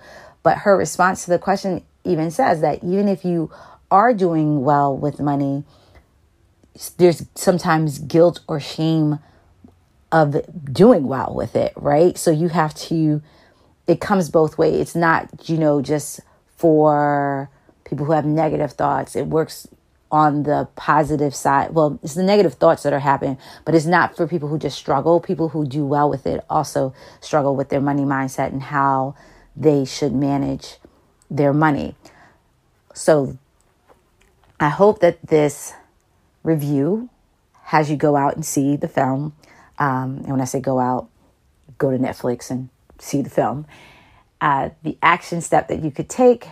But 0.48 0.60
her 0.60 0.78
response 0.78 1.26
to 1.26 1.30
the 1.30 1.38
question 1.38 1.84
even 2.04 2.30
says 2.30 2.62
that 2.62 2.82
even 2.82 3.06
if 3.06 3.22
you 3.22 3.50
are 3.90 4.14
doing 4.14 4.62
well 4.64 4.96
with 4.96 5.20
money, 5.20 5.62
there's 6.96 7.26
sometimes 7.34 7.98
guilt 7.98 8.40
or 8.48 8.58
shame 8.58 9.18
of 10.10 10.40
doing 10.72 11.06
well 11.06 11.34
with 11.34 11.54
it, 11.54 11.74
right? 11.76 12.16
So 12.16 12.30
you 12.30 12.48
have 12.48 12.74
to, 12.88 13.20
it 13.86 14.00
comes 14.00 14.30
both 14.30 14.56
ways. 14.56 14.80
It's 14.80 14.96
not, 14.96 15.50
you 15.50 15.58
know, 15.58 15.82
just 15.82 16.20
for 16.56 17.50
people 17.84 18.06
who 18.06 18.12
have 18.12 18.24
negative 18.24 18.72
thoughts. 18.72 19.16
It 19.16 19.26
works 19.26 19.68
on 20.10 20.44
the 20.44 20.66
positive 20.76 21.34
side. 21.34 21.74
Well, 21.74 22.00
it's 22.02 22.14
the 22.14 22.22
negative 22.22 22.54
thoughts 22.54 22.84
that 22.84 22.94
are 22.94 23.00
happening, 23.00 23.36
but 23.66 23.74
it's 23.74 23.84
not 23.84 24.16
for 24.16 24.26
people 24.26 24.48
who 24.48 24.58
just 24.58 24.78
struggle. 24.78 25.20
People 25.20 25.50
who 25.50 25.66
do 25.66 25.84
well 25.84 26.08
with 26.08 26.26
it 26.26 26.42
also 26.48 26.94
struggle 27.20 27.54
with 27.54 27.68
their 27.68 27.82
money 27.82 28.04
mindset 28.04 28.50
and 28.50 28.62
how 28.62 29.14
they 29.58 29.84
should 29.84 30.12
manage 30.12 30.76
their 31.28 31.52
money. 31.52 31.96
So 32.94 33.36
I 34.60 34.68
hope 34.68 35.00
that 35.00 35.18
this 35.26 35.74
review 36.42 37.10
has 37.64 37.90
you 37.90 37.96
go 37.96 38.16
out 38.16 38.34
and 38.34 38.46
see 38.46 38.76
the 38.76 38.88
film. 38.88 39.34
Um, 39.78 40.18
and 40.18 40.28
when 40.28 40.40
I 40.40 40.44
say 40.44 40.60
go 40.60 40.78
out, 40.78 41.08
go 41.76 41.90
to 41.90 41.98
Netflix 41.98 42.50
and 42.50 42.68
see 42.98 43.20
the 43.20 43.30
film. 43.30 43.66
Uh, 44.40 44.70
the 44.82 44.96
action 45.02 45.40
step 45.40 45.68
that 45.68 45.82
you 45.82 45.90
could 45.90 46.08
take 46.08 46.48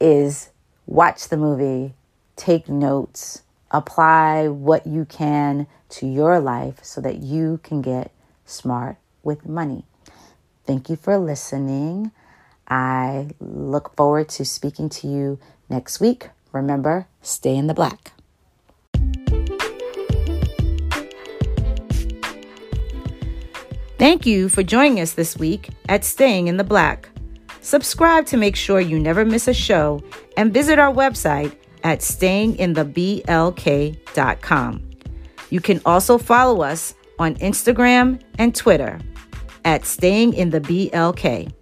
is 0.00 0.48
watch 0.86 1.28
the 1.28 1.36
movie, 1.36 1.94
take 2.36 2.68
notes, 2.68 3.42
apply 3.70 4.48
what 4.48 4.86
you 4.86 5.04
can 5.04 5.66
to 5.90 6.06
your 6.06 6.40
life 6.40 6.82
so 6.82 7.00
that 7.02 7.18
you 7.18 7.60
can 7.62 7.82
get 7.82 8.10
smart 8.46 8.96
with 9.22 9.46
money. 9.46 9.84
Thank 10.66 10.88
you 10.88 10.96
for 10.96 11.18
listening. 11.18 12.10
I 12.68 13.28
look 13.40 13.96
forward 13.96 14.28
to 14.30 14.44
speaking 14.44 14.88
to 14.90 15.08
you 15.08 15.38
next 15.68 16.00
week. 16.00 16.30
Remember, 16.52 17.08
stay 17.20 17.56
in 17.56 17.66
the 17.66 17.74
black. 17.74 18.12
Thank 23.98 24.24
you 24.26 24.48
for 24.48 24.62
joining 24.62 25.00
us 25.00 25.12
this 25.12 25.36
week 25.36 25.70
at 25.88 26.04
Staying 26.04 26.46
in 26.48 26.56
the 26.56 26.64
Black. 26.64 27.08
Subscribe 27.60 28.26
to 28.26 28.36
make 28.36 28.56
sure 28.56 28.80
you 28.80 28.98
never 28.98 29.24
miss 29.24 29.46
a 29.46 29.54
show 29.54 30.02
and 30.36 30.52
visit 30.52 30.80
our 30.80 30.92
website 30.92 31.54
at 31.84 32.00
stayingintheblk.com. 32.00 34.90
You 35.50 35.60
can 35.60 35.80
also 35.86 36.18
follow 36.18 36.62
us 36.62 36.94
on 37.20 37.36
Instagram 37.36 38.20
and 38.38 38.52
Twitter 38.54 38.98
at 39.64 39.84
Staying 39.84 40.34
in 40.34 40.50
the 40.50 40.60
BLK. 40.60 41.52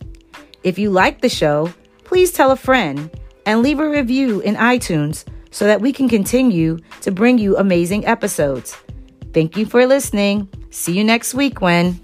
If 0.63 0.79
you 0.79 0.91
like 0.91 1.21
the 1.21 1.29
show, 1.29 1.73
please 2.05 2.33
tell 2.33 2.51
a 2.51 2.57
friend 2.57 3.11
and 3.47 3.63
leave 3.63 3.81
a 3.81 3.89
review 3.89 4.41
in 4.41 4.57
iTunes 4.57 5.25
so 5.51 5.67
that 5.67 5.81
we 5.81 5.93
can 5.93 6.09
continue 6.09 6.79
to 7.01 7.11
bring 7.11 7.39
you 7.39 7.57
amazing 7.57 8.07
episodes. 8.07 8.77
Thank 9.33 9.57
you 9.57 9.67
for 9.67 9.87
listening. 9.87 10.49
See 10.71 10.93
you 10.93 11.05
next 11.05 11.35
week, 11.35 11.61
when. 11.61 12.01